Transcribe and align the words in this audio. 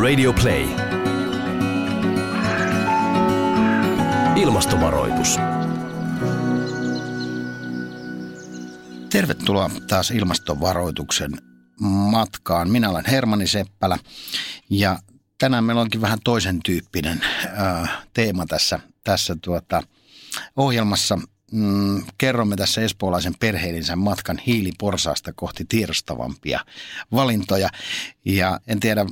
Radio 0.00 0.32
Play. 0.32 0.66
Ilmastovaroitus. 4.36 5.36
Tervetuloa 9.10 9.70
taas 9.88 10.10
ilmastovaroituksen 10.10 11.30
matkaan. 11.80 12.70
Minä 12.70 12.90
olen 12.90 13.04
Hermani 13.06 13.46
Seppälä 13.46 13.98
ja 14.70 14.98
tänään 15.38 15.64
meillä 15.64 15.82
onkin 15.82 16.00
vähän 16.00 16.18
toisen 16.24 16.60
tyyppinen 16.64 17.20
äh, 17.58 17.90
teema 18.12 18.46
tässä, 18.46 18.80
tässä 19.04 19.36
tuota, 19.42 19.82
ohjelmassa 20.56 21.18
mm, 21.52 22.02
kerromme 22.18 22.56
tässä 22.56 22.80
espoolaisen 22.80 23.34
perheellisen 23.40 23.98
matkan 23.98 24.38
hiiliporsaasta 24.46 25.32
kohti 25.32 25.64
tiedostavampia 25.68 26.60
valintoja. 27.12 27.68
Ja 28.24 28.60
en 28.66 28.80
tiedä, 28.80 29.06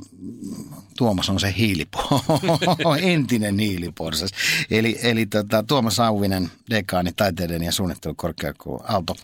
Tuomas 0.97 1.29
on 1.29 1.39
se 1.39 1.53
hiilipo, 1.57 2.21
entinen 3.01 3.59
hiiliporsas. 3.59 4.31
Eli, 4.71 4.99
eli 5.03 5.25
tota, 5.25 5.63
Tuomas 5.63 5.99
Auvinen, 5.99 6.51
dekaani 6.69 7.11
taiteiden 7.11 7.63
ja 7.63 7.71
suunnittelukorkeakoulu 7.71 8.83
Aalto 8.87 9.15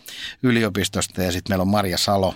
yliopistosta 0.42 1.22
ja 1.22 1.32
sitten 1.32 1.52
meillä 1.52 1.62
on 1.62 1.68
Maria 1.68 1.98
Salo, 1.98 2.34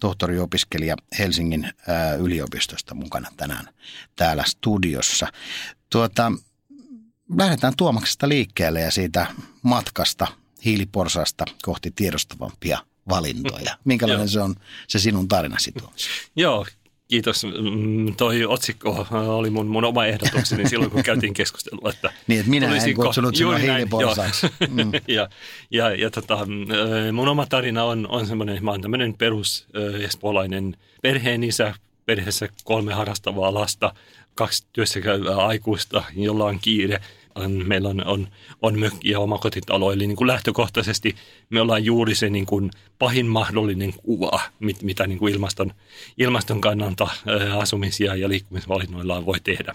tohtoriopiskelija 0.00 0.96
Helsingin 1.18 1.72
ää, 1.88 2.14
yliopistosta 2.14 2.94
mukana 2.94 3.28
tänään 3.36 3.68
täällä 4.16 4.44
studiossa. 4.46 5.26
Tuota, 5.90 6.32
lähdetään 7.38 7.72
Tuomaksesta 7.76 8.28
liikkeelle 8.28 8.80
ja 8.80 8.90
siitä 8.90 9.26
matkasta 9.62 10.26
hiiliporsasta 10.64 11.44
kohti 11.62 11.90
tiedostavampia 11.90 12.78
valintoja. 13.08 13.76
Minkälainen 13.84 14.28
se 14.28 14.40
on 14.40 14.54
se 14.88 14.98
sinun 14.98 15.28
tarinasi 15.28 15.72
Tuomas? 15.72 16.08
Joo, 16.36 16.66
kiitos. 17.08 17.44
Mm, 17.44 18.16
toi 18.16 18.44
otsikko 18.44 19.06
oli 19.10 19.50
mun, 19.50 19.66
mun 19.66 19.84
oma 19.84 20.06
ehdotukseni 20.06 20.68
silloin, 20.68 20.90
kun 20.90 21.02
käytiin 21.02 21.34
keskustelua. 21.34 21.90
Että 21.90 22.12
niin, 22.26 22.40
että 22.40 22.50
minä 22.50 22.76
en 22.76 22.94
kutsunut 22.94 23.36
sinua 23.36 23.58
hiiliporsaaksi. 23.58 24.46
Mm. 24.68 24.92
ja, 25.16 25.28
ja, 25.70 25.94
ja 25.94 26.10
tota, 26.10 26.46
mm, 26.46 27.14
mun 27.14 27.28
oma 27.28 27.46
tarina 27.46 27.84
on, 27.84 28.06
on 28.08 28.26
semmoinen, 28.26 28.64
mä 28.64 28.70
oon 28.70 28.80
tämmöinen 28.80 29.14
perus 29.14 29.66
espoolainen 30.04 30.76
perheen 31.02 31.44
isä, 31.44 31.74
perheessä 32.06 32.48
kolme 32.64 32.94
harrastavaa 32.94 33.54
lasta, 33.54 33.94
kaksi 34.34 34.66
työssäkäyvää 34.72 35.36
aikuista, 35.36 36.04
jolla 36.16 36.44
on 36.44 36.58
kiire– 36.60 37.00
meillä 37.66 37.88
on, 37.88 38.06
on, 38.06 38.28
on 38.62 38.78
mökki 38.78 39.10
ja 39.10 39.20
omakotitalo. 39.20 39.92
Eli 39.92 40.06
niin 40.06 40.16
kuin 40.16 40.28
lähtökohtaisesti 40.28 41.14
me 41.50 41.60
ollaan 41.60 41.84
juuri 41.84 42.14
se 42.14 42.30
niin 42.30 42.46
kuin 42.46 42.70
pahin 42.98 43.26
mahdollinen 43.26 43.92
kuva, 43.92 44.40
mit, 44.60 44.82
mitä 44.82 45.06
niin 45.06 45.18
kuin 45.18 45.34
ilmaston, 45.34 45.72
ilmaston 46.18 46.60
kannalta 46.60 47.08
asumisia 47.58 48.16
ja 48.16 48.28
liikkumisvalinnoillaan 48.28 49.26
voi 49.26 49.40
tehdä. 49.40 49.74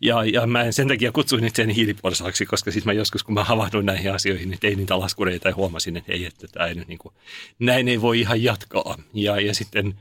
Ja, 0.00 0.24
ja 0.24 0.46
mä 0.46 0.62
en 0.62 0.72
sen 0.72 0.88
takia 0.88 1.12
kutsuin 1.12 1.44
itseäni 1.44 1.74
hiiliporsaaksi, 1.74 2.46
koska 2.46 2.70
siis 2.70 2.84
mä 2.84 2.92
joskus, 2.92 3.24
kun 3.24 3.34
mä 3.34 3.44
havahduin 3.44 3.86
näihin 3.86 4.12
asioihin, 4.12 4.50
niin 4.50 4.60
tein 4.60 4.78
niitä 4.78 4.98
laskureita 4.98 5.48
ja 5.48 5.54
huomasin, 5.54 5.96
että 5.96 6.12
ei, 6.12 6.26
että 6.26 6.46
tämä 6.48 6.66
ei 6.66 6.74
nyt 6.74 6.88
niin 6.88 6.98
kuin, 6.98 7.14
näin 7.58 7.88
ei 7.88 8.00
voi 8.00 8.20
ihan 8.20 8.42
jatkaa. 8.42 8.98
Ja, 9.14 9.40
ja 9.40 9.54
sitten 9.54 9.94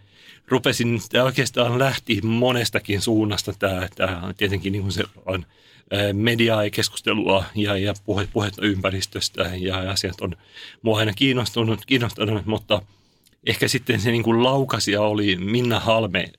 rupesin, 0.49 1.01
tämä 1.09 1.23
oikeastaan 1.23 1.79
lähti 1.79 2.21
monestakin 2.21 3.01
suunnasta 3.01 3.53
tämä, 3.59 3.87
tämä 3.95 4.33
tietenkin 4.37 4.71
niin 4.71 4.91
se 4.91 5.03
on 5.25 5.45
mediaa 6.13 6.63
ja 6.63 6.69
keskustelua 6.69 7.45
ja, 7.55 7.77
ja 7.77 7.93
puhe, 8.05 8.27
puhetta 8.33 8.65
ympäristöstä 8.65 9.51
ja 9.57 9.91
asiat 9.91 10.21
on 10.21 10.35
mua 10.81 10.99
aina 10.99 11.13
kiinnostunut, 11.13 11.85
kiinnostunut 11.85 12.45
mutta 12.45 12.81
ehkä 13.47 13.67
sitten 13.67 13.99
se 13.99 14.11
niin 14.11 14.23
kuin 14.23 14.43
laukasia 14.43 15.01
oli 15.01 15.35
Minna 15.35 15.79
Halme, 15.79 16.31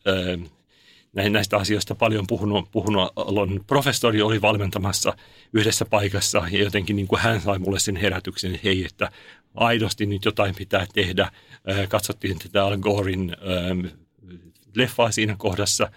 näistä 1.30 1.56
asioista 1.56 1.94
paljon 1.94 2.26
puhunut, 2.26 2.70
puhunut 2.72 3.12
on 3.16 3.60
professori 3.66 4.22
oli 4.22 4.42
valmentamassa 4.42 5.16
yhdessä 5.52 5.84
paikassa 5.84 6.42
ja 6.50 6.64
jotenkin 6.64 6.96
niin 6.96 7.08
kuin 7.08 7.20
hän 7.20 7.40
sai 7.40 7.58
mulle 7.58 7.78
sen 7.78 7.96
herätyksen, 7.96 8.54
että 8.54 8.68
hei, 8.68 8.84
että 8.84 9.10
aidosti 9.54 10.06
nyt 10.06 10.24
jotain 10.24 10.54
pitää 10.54 10.86
tehdä. 10.94 11.32
Katsottiin 11.88 12.38
tätä 12.38 12.64
Al 12.64 12.76
Gorein 12.76 13.36
leffaa 14.74 15.10
siinä 15.10 15.34
kohdassa 15.38 15.90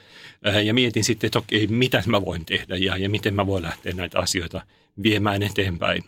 ja 0.63 0.73
mietin 0.73 1.03
sitten, 1.03 1.27
että 1.27 1.39
okei, 1.39 1.67
mitä 1.67 2.03
mä 2.05 2.25
voin 2.25 2.45
tehdä 2.45 2.77
ja, 2.77 2.97
ja 2.97 3.09
miten 3.09 3.33
mä 3.33 3.47
voin 3.47 3.63
lähteä 3.63 3.93
näitä 3.93 4.19
asioita 4.19 4.61
viemään 5.03 5.43
eteenpäin. 5.43 6.03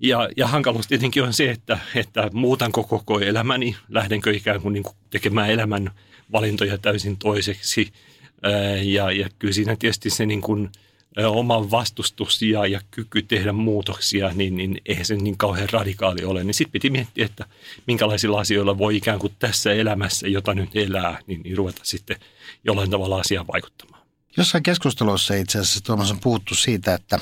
Ja, 0.00 0.28
ja 0.36 0.46
hankaluus 0.46 0.86
tietenkin 0.86 1.22
on 1.22 1.32
se, 1.32 1.50
että, 1.50 1.78
että 1.94 2.30
muutanko 2.32 2.82
koko 2.84 3.20
elämäni, 3.20 3.76
lähdenkö 3.88 4.32
ikään 4.32 4.60
kuin, 4.60 4.72
niin 4.72 4.82
kuin 4.82 4.96
tekemään 5.10 5.50
elämän 5.50 5.90
valintoja 6.32 6.78
täysin 6.78 7.16
toiseksi. 7.16 7.92
Ja, 8.82 9.12
ja 9.12 9.28
kyllä 9.38 9.54
siinä 9.54 9.76
tietysti 9.76 10.10
se 10.10 10.26
niin 10.26 10.40
kuin, 10.40 10.70
vastustus 11.70 12.42
ja, 12.42 12.66
ja 12.66 12.80
kyky 12.90 13.22
tehdä 13.22 13.52
muutoksia, 13.52 14.30
niin, 14.34 14.56
niin 14.56 14.80
eihän 14.86 15.04
se 15.04 15.16
niin 15.16 15.38
kauhean 15.38 15.68
radikaali 15.72 16.24
ole. 16.24 16.44
Niin 16.44 16.54
sitten 16.54 16.72
piti 16.72 16.90
miettiä, 16.90 17.26
että 17.26 17.46
minkälaisilla 17.86 18.40
asioilla 18.40 18.78
voi 18.78 18.96
ikään 18.96 19.18
kuin 19.18 19.32
tässä 19.38 19.72
elämässä, 19.72 20.28
jota 20.28 20.54
nyt 20.54 20.70
elää, 20.74 21.18
niin, 21.26 21.42
niin 21.42 21.56
ruveta 21.56 21.80
sitten 21.84 22.16
jollain 22.64 22.90
tavalla 22.90 23.20
asiaan 23.20 23.46
vaikuttamaan. 23.52 24.02
Jossain 24.36 24.62
keskustelussa 24.62 25.34
itse 25.34 25.58
asiassa 25.58 25.80
Tuomas 25.80 26.10
on 26.10 26.20
puhuttu 26.20 26.54
siitä, 26.54 26.94
että 26.94 27.18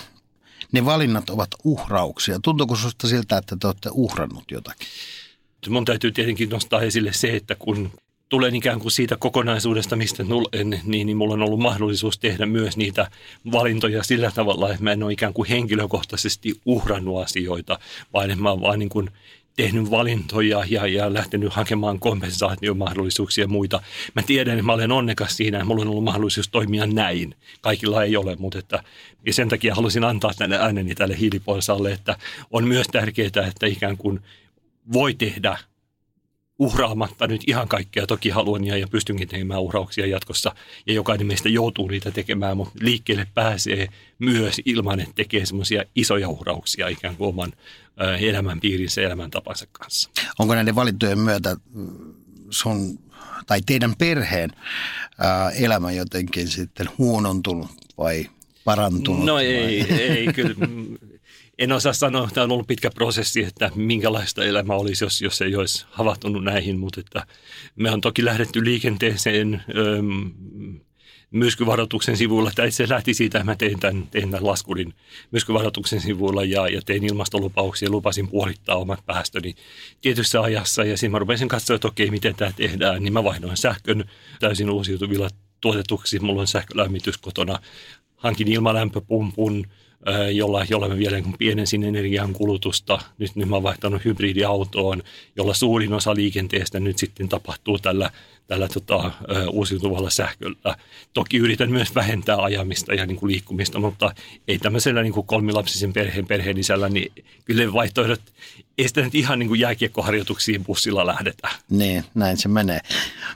ne 0.72 0.84
valinnat 0.84 1.30
ovat 1.30 1.50
uhrauksia. 1.64 2.38
Tuntuuko 2.42 2.76
sinusta 2.76 3.08
siltä, 3.08 3.36
että 3.36 3.56
te 3.60 3.66
olette 3.66 3.90
uhrannut 3.92 4.50
jotakin? 4.50 4.88
Mun 5.68 5.84
täytyy 5.84 6.12
tietenkin 6.12 6.48
nostaa 6.48 6.80
esille 6.80 7.12
se, 7.12 7.36
että 7.36 7.54
kun 7.54 7.90
tulen 8.28 8.56
ikään 8.56 8.80
kuin 8.80 8.92
siitä 8.92 9.16
kokonaisuudesta, 9.16 9.96
mistä 9.96 10.24
tulen, 10.24 10.70
niin, 10.70 11.06
niin 11.06 11.16
mulla 11.16 11.34
on 11.34 11.42
ollut 11.42 11.60
mahdollisuus 11.60 12.18
tehdä 12.18 12.46
myös 12.46 12.76
niitä 12.76 13.10
valintoja 13.52 14.02
sillä 14.02 14.30
tavalla, 14.30 14.70
että 14.70 14.84
mä 14.84 14.92
en 14.92 15.02
ole 15.02 15.12
ikään 15.12 15.32
kuin 15.32 15.48
henkilökohtaisesti 15.48 16.60
uhrannut 16.64 17.22
asioita, 17.22 17.78
vaan 18.12 18.38
mä 18.38 18.50
oon 18.50 18.60
vaan 18.60 18.78
niin 18.78 18.88
kuin 18.88 19.10
tehnyt 19.56 19.90
valintoja 19.90 20.64
ja, 20.68 20.86
ja 20.86 21.14
lähtenyt 21.14 21.52
hakemaan 21.52 21.98
kompensaatiomahdollisuuksia 21.98 23.44
ja 23.44 23.48
muita. 23.48 23.82
Mä 24.14 24.22
tiedän, 24.22 24.54
että 24.54 24.66
mä 24.66 24.72
olen 24.72 24.92
onnekas 24.92 25.36
siinä, 25.36 25.58
että 25.58 25.68
mulla 25.68 25.82
on 25.82 25.88
ollut 25.88 26.04
mahdollisuus 26.04 26.48
toimia 26.48 26.86
näin. 26.86 27.34
Kaikilla 27.60 28.02
ei 28.02 28.16
ole, 28.16 28.36
mutta 28.36 28.58
että, 28.58 28.82
ja 29.26 29.32
sen 29.32 29.48
takia 29.48 29.74
halusin 29.74 30.04
antaa 30.04 30.32
tänne 30.38 30.56
ääneni 30.56 30.94
tälle 30.94 31.18
hiiliponsalle, 31.18 31.92
että 31.92 32.16
on 32.50 32.64
myös 32.64 32.86
tärkeää, 32.92 33.46
että 33.48 33.66
ikään 33.66 33.96
kuin 33.96 34.20
voi 34.92 35.14
tehdä 35.14 35.58
uhraamatta 36.58 37.26
nyt 37.26 37.42
ihan 37.46 37.68
kaikkea. 37.68 38.06
Toki 38.06 38.30
haluan 38.30 38.64
ja, 38.64 38.76
ja 38.76 38.88
pystynkin 38.88 39.28
tekemään 39.28 39.60
uhrauksia 39.60 40.06
jatkossa 40.06 40.54
ja 40.86 40.94
jokainen 40.94 41.26
meistä 41.26 41.48
joutuu 41.48 41.88
niitä 41.88 42.10
tekemään, 42.10 42.56
mutta 42.56 42.78
liikkeelle 42.80 43.26
pääsee 43.34 43.88
myös 44.18 44.60
ilman, 44.64 45.00
että 45.00 45.14
tekee 45.14 45.46
semmoisia 45.46 45.84
isoja 45.94 46.28
uhrauksia 46.28 46.88
ikään 46.88 47.16
kuin 47.16 47.28
oman 47.28 47.52
elämän 48.20 48.60
piirinsä 48.60 49.02
elämäntapansa 49.02 49.66
kanssa. 49.72 50.10
Onko 50.38 50.54
näiden 50.54 50.74
valintojen 50.74 51.18
myötä 51.18 51.56
sun 52.50 52.98
tai 53.46 53.60
teidän 53.66 53.94
perheen 53.98 54.50
ää, 55.18 55.50
elämä 55.50 55.92
jotenkin 55.92 56.48
sitten 56.48 56.88
huonontunut 56.98 57.70
vai 57.98 58.26
parantunut? 58.64 59.24
No 59.24 59.38
ei, 59.38 59.86
vai? 59.90 59.98
ei 59.98 60.32
kyllä 60.32 60.54
en 61.58 61.72
osaa 61.72 61.92
sanoa, 61.92 62.28
tämä 62.34 62.44
on 62.44 62.52
ollut 62.52 62.66
pitkä 62.66 62.90
prosessi, 62.90 63.44
että 63.44 63.70
minkälaista 63.74 64.44
elämä 64.44 64.74
olisi, 64.74 65.04
jos, 65.04 65.22
jos 65.22 65.42
ei 65.42 65.56
olisi 65.56 65.86
havahtunut 65.90 66.44
näihin, 66.44 66.78
mutta 66.78 67.00
että 67.00 67.26
me 67.76 67.90
on 67.90 68.00
toki 68.00 68.24
lähdetty 68.24 68.64
liikenteeseen 68.64 69.62
öö, 69.76 70.02
myrskyvaroituksen 71.30 72.16
sivuilla. 72.16 72.50
Tämä 72.54 72.68
itse 72.68 72.88
lähti 72.88 73.14
siitä, 73.14 73.38
että 73.38 73.50
mä 73.50 73.56
tein 73.56 73.80
tämän, 73.80 74.08
tein 74.10 74.30
tämän 74.30 74.46
laskurin 74.46 74.94
myrskyvaroituksen 75.30 76.00
sivuilla 76.00 76.44
ja, 76.44 76.68
ja 76.68 76.82
tein 76.82 77.04
ilmastolupauksia, 77.04 77.90
lupasin 77.90 78.28
puolittaa 78.28 78.76
omat 78.76 79.06
päästöni 79.06 79.54
tietyssä 80.00 80.40
ajassa. 80.40 80.84
Ja 80.84 80.96
siinä 80.96 81.12
mä 81.12 81.18
rupesin 81.18 81.48
katsoa, 81.48 81.76
että 81.76 81.88
okei, 81.88 82.10
miten 82.10 82.34
tämä 82.34 82.52
tehdään, 82.56 83.02
niin 83.02 83.12
mä 83.12 83.24
vaihdoin 83.24 83.56
sähkön 83.56 84.04
täysin 84.40 84.70
uusiutuvilla 84.70 85.28
tuotetuksi. 85.60 86.18
Mulla 86.18 86.40
on 86.40 86.46
sähkölämmitys 86.46 87.18
kotona, 87.18 87.58
hankin 88.16 88.48
ilmalämpöpumpun, 88.48 89.66
jolla, 90.34 90.66
jolla 90.70 90.88
mä 90.88 90.96
vielä 90.96 91.22
pienensin 91.38 91.84
energian 91.84 92.32
kulutusta. 92.32 92.98
Nyt, 93.18 93.36
nyt 93.36 93.48
mä 93.48 93.56
oon 93.56 93.62
vaihtanut 93.62 94.04
hybridiautoon, 94.04 95.02
jolla 95.36 95.54
suurin 95.54 95.92
osa 95.92 96.14
liikenteestä 96.14 96.80
nyt 96.80 96.98
sitten 96.98 97.28
tapahtuu 97.28 97.78
tällä, 97.78 98.10
tällä 98.46 98.68
tota, 98.68 99.10
uusiutuvalla 99.50 100.10
sähköllä. 100.10 100.76
Toki 101.14 101.36
yritän 101.36 101.70
myös 101.70 101.94
vähentää 101.94 102.36
ajamista 102.36 102.94
ja 102.94 103.06
niin 103.06 103.16
kuin 103.16 103.32
liikkumista, 103.32 103.78
mutta 103.78 104.14
ei 104.48 104.58
tämmöisellä 104.58 105.02
niin 105.02 105.12
kuin 105.12 105.26
kolmilapsisen 105.26 105.92
perheen 105.92 106.26
perheen 106.26 106.58
isällä, 106.58 106.88
niin 106.88 107.12
kyllä 107.44 107.72
vaihtoehdot, 107.72 108.20
ei 108.78 108.88
sitä 108.88 109.00
nyt 109.00 109.14
ihan 109.14 109.38
niin 109.38 109.48
kuin 109.48 109.60
jääkiekkoharjoituksiin 109.60 110.64
bussilla 110.64 111.06
lähdetä. 111.06 111.48
Niin, 111.70 112.04
näin 112.14 112.36
se 112.36 112.48
menee. 112.48 112.80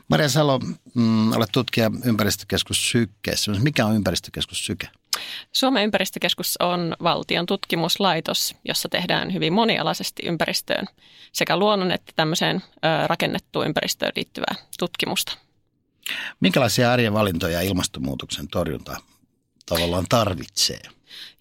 Maria 0.09 0.29
Salo, 0.29 0.61
mm, 0.95 1.33
olet 1.33 1.49
tutkija 1.53 1.91
ympäristökeskus 2.05 2.91
Sykkeessä. 2.91 3.53
Mikä 3.53 3.87
on 3.87 3.97
ympäristökeskus 3.97 4.67
Syke? 4.67 4.89
Suomen 5.53 5.85
ympäristökeskus 5.85 6.57
on 6.61 6.97
valtion 7.03 7.47
tutkimuslaitos, 7.47 8.55
jossa 8.65 8.89
tehdään 8.89 9.33
hyvin 9.33 9.53
monialaisesti 9.53 10.23
ympäristöön 10.27 10.87
sekä 11.33 11.57
luonnon 11.57 11.93
että 11.93 12.13
tämmöiseen 12.17 12.63
rakennettuun 13.07 13.67
ympäristöön 13.67 14.13
liittyvää 14.17 14.55
tutkimusta. 14.79 15.33
Minkälaisia 16.41 16.93
arjen 16.93 17.13
valintoja 17.13 17.61
ilmastonmuutoksen 17.61 18.49
torjunta 18.49 18.97
tavallaan 19.67 20.07
tarvitsee? 20.09 20.81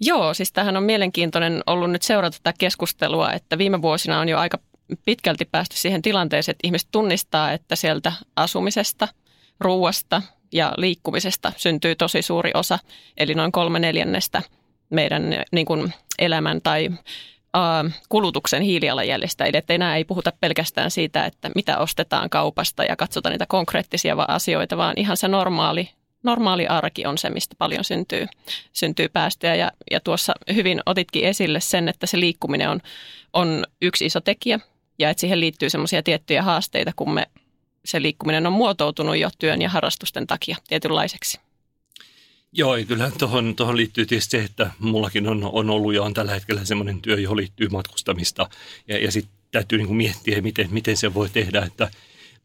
Joo, 0.01 0.33
siis 0.33 0.51
tähän 0.51 0.77
on 0.77 0.83
mielenkiintoinen 0.83 1.63
ollut 1.67 1.91
nyt 1.91 2.01
seurata 2.01 2.37
tätä 2.43 2.57
keskustelua, 2.59 3.33
että 3.33 3.57
viime 3.57 3.81
vuosina 3.81 4.19
on 4.19 4.29
jo 4.29 4.37
aika 4.37 4.59
pitkälti 5.05 5.45
päästy 5.45 5.77
siihen 5.77 6.01
tilanteeseen, 6.01 6.53
että 6.53 6.67
ihmiset 6.67 6.87
tunnistaa, 6.91 7.51
että 7.51 7.75
sieltä 7.75 8.13
asumisesta, 8.35 9.07
ruuasta 9.59 10.21
ja 10.51 10.73
liikkumisesta 10.77 11.53
syntyy 11.57 11.95
tosi 11.95 12.21
suuri 12.21 12.51
osa, 12.53 12.79
eli 13.17 13.35
noin 13.35 13.51
kolme 13.51 13.79
neljännestä 13.79 14.41
meidän 14.89 15.43
niin 15.51 15.65
kuin 15.65 15.93
elämän 16.19 16.61
tai 16.61 16.89
kulutuksen 18.09 18.61
hiilijalanjäljestä. 18.61 19.45
Eli 19.45 19.57
että 19.57 19.73
enää 19.73 19.95
ei 19.95 20.05
puhuta 20.05 20.33
pelkästään 20.39 20.91
siitä, 20.91 21.25
että 21.25 21.51
mitä 21.55 21.77
ostetaan 21.77 22.29
kaupasta 22.29 22.83
ja 22.83 22.95
katsotaan 22.95 23.31
niitä 23.31 23.45
konkreettisia 23.49 24.15
asioita, 24.27 24.77
vaan 24.77 24.93
ihan 24.97 25.17
se 25.17 25.27
normaali, 25.27 25.89
normaali 26.23 26.67
arki 26.67 27.05
on 27.05 27.17
se, 27.17 27.29
mistä 27.29 27.55
paljon 27.57 27.83
syntyy, 27.83 28.25
syntyy 28.73 29.09
päästöjä. 29.09 29.55
Ja, 29.55 29.71
ja 29.91 29.99
tuossa 29.99 30.33
hyvin 30.53 30.81
otitkin 30.85 31.23
esille 31.23 31.59
sen, 31.59 31.89
että 31.89 32.07
se 32.07 32.19
liikkuminen 32.19 32.69
on, 32.69 32.79
on 33.33 33.65
yksi 33.81 34.05
iso 34.05 34.21
tekijä 34.21 34.59
ja 34.99 35.09
että 35.09 35.21
siihen 35.21 35.39
liittyy 35.39 35.69
semmoisia 35.69 36.03
tiettyjä 36.03 36.41
haasteita, 36.41 36.91
kun 36.95 37.13
me 37.13 37.27
se 37.85 38.01
liikkuminen 38.01 38.47
on 38.47 38.53
muotoutunut 38.53 39.17
jo 39.17 39.29
työn 39.39 39.61
ja 39.61 39.69
harrastusten 39.69 40.27
takia 40.27 40.57
tietynlaiseksi. 40.67 41.39
Joo, 42.51 42.77
kyllä 42.87 43.11
tuohon, 43.17 43.55
tuohon 43.55 43.77
liittyy 43.77 44.05
tietysti 44.05 44.37
se, 44.37 44.43
että 44.43 44.71
mullakin 44.79 45.27
on, 45.27 45.43
on 45.43 45.69
ollut 45.69 45.93
ja 45.93 46.03
on 46.03 46.13
tällä 46.13 46.31
hetkellä 46.31 46.65
semmoinen 46.65 47.01
työ, 47.01 47.19
johon 47.19 47.37
liittyy 47.37 47.67
matkustamista. 47.69 48.49
Ja, 48.87 49.03
ja 49.03 49.11
sitten 49.11 49.33
täytyy 49.51 49.77
niin 49.77 49.87
kuin 49.87 49.97
miettiä, 49.97 50.41
miten, 50.41 50.67
miten 50.71 50.97
se 50.97 51.13
voi 51.13 51.29
tehdä, 51.29 51.61
että 51.65 51.91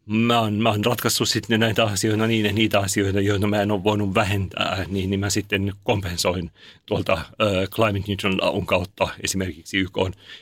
mä 0.06 0.40
oon, 0.40 0.54
mä 0.54 0.70
oon 0.70 0.84
ratkaissut 0.84 1.28
sitten 1.28 1.60
näitä 1.60 1.84
asioita 1.84 2.26
niin, 2.26 2.54
niitä 2.54 2.80
asioita, 2.80 3.20
joita 3.20 3.46
mä 3.46 3.62
en 3.62 3.70
ole 3.70 3.84
voinut 3.84 4.14
vähentää, 4.14 4.84
niin, 4.88 5.10
niin 5.10 5.20
mä 5.20 5.30
sitten 5.30 5.72
kompensoin 5.82 6.50
tuolta 6.86 7.12
äh, 7.12 7.26
Climate 7.70 8.04
Neutral 8.08 8.38
AUn 8.42 8.66
kautta 8.66 9.08
esimerkiksi 9.22 9.78
YK, 9.78 9.98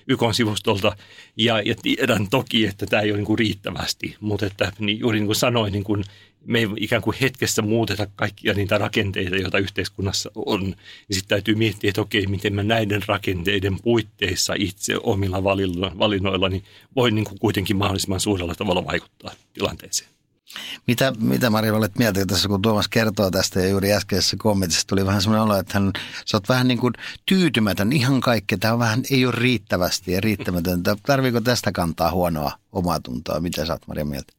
YK 0.08 0.20
sivustolta. 0.32 0.96
Ja, 1.36 1.60
ja 1.60 1.74
tiedän 1.82 2.28
toki, 2.30 2.66
että 2.66 2.86
tämä 2.86 3.02
ei 3.02 3.10
ole 3.10 3.16
niin 3.16 3.26
kuin 3.26 3.38
riittävästi, 3.38 4.16
mutta 4.20 4.46
että 4.46 4.72
niin 4.78 4.98
juuri 4.98 5.18
niin 5.18 5.26
kuin 5.26 5.36
sanoin, 5.36 5.72
niin 5.72 5.84
kuin 5.84 6.04
me 6.44 6.58
ei 6.58 6.68
ikään 6.76 7.02
kuin 7.02 7.16
hetkessä 7.20 7.62
muuteta 7.62 8.06
kaikkia 8.16 8.54
niitä 8.54 8.78
rakenteita, 8.78 9.36
joita 9.36 9.58
yhteiskunnassa 9.58 10.30
on, 10.34 10.60
niin 10.60 10.76
sitten 11.10 11.28
täytyy 11.28 11.54
miettiä, 11.54 11.88
että 11.88 12.00
okei, 12.00 12.26
miten 12.26 12.54
mä 12.54 12.62
näiden 12.62 13.02
rakenteiden 13.06 13.76
puitteissa 13.82 14.54
itse 14.56 14.96
omilla 15.02 15.44
valinnoillani 15.98 16.64
voin 16.96 17.14
niin 17.14 17.24
kuin 17.24 17.38
kuitenkin 17.38 17.76
mahdollisimman 17.76 18.20
suurella 18.20 18.54
tavalla 18.54 18.86
vaikuttaa 18.86 19.32
tilanteeseen. 19.52 20.12
Mitä, 20.86 21.12
mitä 21.18 21.50
Mari 21.50 21.70
olet 21.70 21.98
mieltä 21.98 22.26
tässä, 22.26 22.48
kun 22.48 22.62
Tuomas 22.62 22.88
kertoo 22.88 23.30
tästä 23.30 23.60
ja 23.60 23.68
juuri 23.68 23.92
äskeisessä 23.92 24.36
kommentissa 24.38 24.86
tuli 24.86 25.06
vähän 25.06 25.22
semmoinen 25.22 25.42
olo, 25.42 25.58
että 25.58 25.74
hän, 25.74 25.92
sä 26.26 26.36
oot 26.36 26.48
vähän 26.48 26.68
niin 26.68 26.78
kuin 26.78 26.94
tyytymätön 27.26 27.92
ihan 27.92 28.20
kaikkea. 28.20 28.58
Tämä 28.58 28.78
vähän, 28.78 29.02
ei 29.10 29.26
ole 29.26 29.34
riittävästi 29.36 30.12
ja 30.12 30.20
riittämätöntä. 30.20 30.96
Tarviiko 31.02 31.40
tästä 31.40 31.72
kantaa 31.72 32.10
huonoa 32.10 32.52
omaa 32.72 33.00
tuntoa? 33.00 33.40
Mitä 33.40 33.66
sä 33.66 33.72
oot 33.72 33.86
Maria 33.86 34.04
mieltä? 34.04 34.32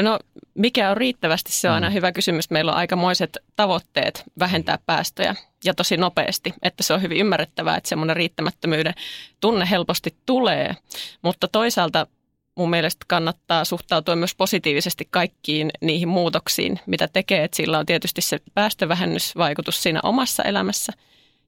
No 0.00 0.18
mikä 0.54 0.90
on 0.90 0.96
riittävästi, 0.96 1.52
se 1.52 1.68
on 1.68 1.74
aina 1.74 1.88
mm. 1.88 1.94
hyvä 1.94 2.12
kysymys. 2.12 2.50
Meillä 2.50 2.72
on 2.72 2.78
aikamoiset 2.78 3.38
tavoitteet 3.56 4.24
vähentää 4.38 4.78
päästöjä 4.86 5.34
ja 5.64 5.74
tosi 5.74 5.96
nopeasti, 5.96 6.54
että 6.62 6.82
se 6.82 6.94
on 6.94 7.02
hyvin 7.02 7.18
ymmärrettävää, 7.18 7.76
että 7.76 7.88
semmoinen 7.88 8.16
riittämättömyyden 8.16 8.94
tunne 9.40 9.70
helposti 9.70 10.16
tulee. 10.26 10.76
Mutta 11.22 11.48
toisaalta 11.48 12.06
mun 12.54 12.70
mielestä 12.70 13.04
kannattaa 13.08 13.64
suhtautua 13.64 14.16
myös 14.16 14.34
positiivisesti 14.34 15.08
kaikkiin 15.10 15.70
niihin 15.80 16.08
muutoksiin, 16.08 16.80
mitä 16.86 17.08
tekee. 17.12 17.44
Että 17.44 17.56
sillä 17.56 17.78
on 17.78 17.86
tietysti 17.86 18.20
se 18.20 18.38
päästövähennysvaikutus 18.54 19.82
siinä 19.82 20.00
omassa 20.02 20.42
elämässä 20.42 20.92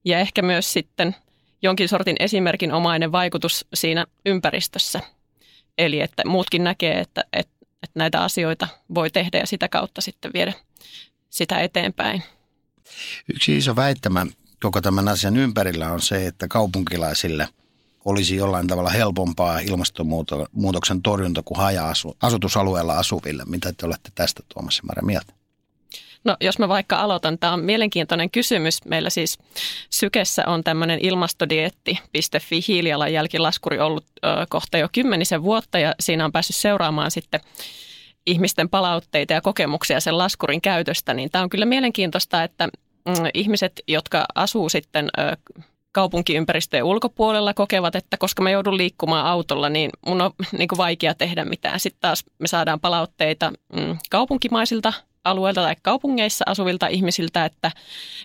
ja 0.04 0.18
ehkä 0.18 0.42
myös 0.42 0.72
sitten 0.72 1.16
jonkin 1.62 1.88
sortin 1.88 2.16
esimerkinomainen 2.20 3.12
vaikutus 3.12 3.66
siinä 3.74 4.06
ympäristössä. 4.26 5.00
Eli 5.78 6.00
että 6.00 6.22
muutkin 6.26 6.64
näkee, 6.64 7.00
että, 7.00 7.24
että 7.32 7.53
että 7.84 7.98
näitä 7.98 8.22
asioita 8.22 8.68
voi 8.94 9.10
tehdä 9.10 9.38
ja 9.38 9.46
sitä 9.46 9.68
kautta 9.68 10.00
sitten 10.00 10.30
viedä 10.34 10.52
sitä 11.30 11.60
eteenpäin. 11.60 12.22
Yksi 13.34 13.56
iso 13.56 13.76
väittämä 13.76 14.26
koko 14.62 14.80
tämän 14.80 15.08
asian 15.08 15.36
ympärillä 15.36 15.92
on 15.92 16.02
se, 16.02 16.26
että 16.26 16.48
kaupunkilaisille 16.48 17.48
olisi 18.04 18.36
jollain 18.36 18.66
tavalla 18.66 18.90
helpompaa 18.90 19.58
ilmastonmuutoksen 19.58 21.02
torjunta 21.02 21.42
kuin 21.42 21.58
haja-asutusalueella 21.58 22.98
asuville. 22.98 23.44
Mitä 23.46 23.72
te 23.72 23.86
olette 23.86 24.10
tästä 24.14 24.42
tuomassa 24.54 24.82
Mara 24.86 25.02
mieltä? 25.02 25.32
No 26.24 26.36
jos 26.40 26.58
mä 26.58 26.68
vaikka 26.68 26.96
aloitan, 26.96 27.38
tämä 27.38 27.52
on 27.52 27.60
mielenkiintoinen 27.60 28.30
kysymys. 28.30 28.84
Meillä 28.84 29.10
siis 29.10 29.38
Sykessä 29.90 30.42
on 30.46 30.64
tämmöinen 30.64 30.98
ilmastodietti.fi 31.02 32.60
hiilijalanjälkilaskuri 32.68 33.80
ollut 33.80 34.04
ö, 34.24 34.28
kohta 34.48 34.78
jo 34.78 34.88
kymmenisen 34.92 35.42
vuotta 35.42 35.78
ja 35.78 35.94
siinä 36.00 36.24
on 36.24 36.32
päässyt 36.32 36.56
seuraamaan 36.56 37.10
sitten 37.10 37.40
ihmisten 38.26 38.68
palautteita 38.68 39.32
ja 39.32 39.40
kokemuksia 39.40 40.00
sen 40.00 40.18
laskurin 40.18 40.60
käytöstä, 40.60 41.14
niin 41.14 41.30
tämä 41.30 41.42
on 41.42 41.50
kyllä 41.50 41.64
mielenkiintoista, 41.64 42.42
että 42.42 42.66
mm, 43.08 43.14
ihmiset, 43.34 43.82
jotka 43.88 44.24
asuu 44.34 44.68
sitten 44.68 45.08
kaupunkiympäristöjen 45.92 46.84
ulkopuolella 46.84 47.54
kokevat, 47.54 47.96
että 47.96 48.16
koska 48.16 48.42
mä 48.42 48.50
joudun 48.50 48.76
liikkumaan 48.76 49.26
autolla, 49.26 49.68
niin 49.68 49.90
mun 50.06 50.22
on 50.22 50.30
niin 50.58 50.68
kuin 50.68 50.76
vaikea 50.76 51.14
tehdä 51.14 51.44
mitään. 51.44 51.80
Sitten 51.80 52.00
taas 52.00 52.24
me 52.38 52.48
saadaan 52.48 52.80
palautteita 52.80 53.52
mm, 53.72 53.98
kaupunkimaisilta 54.10 54.92
alueelta 55.24 55.62
tai 55.62 55.76
kaupungeissa 55.82 56.44
asuvilta 56.48 56.86
ihmisiltä, 56.86 57.44
että, 57.44 57.70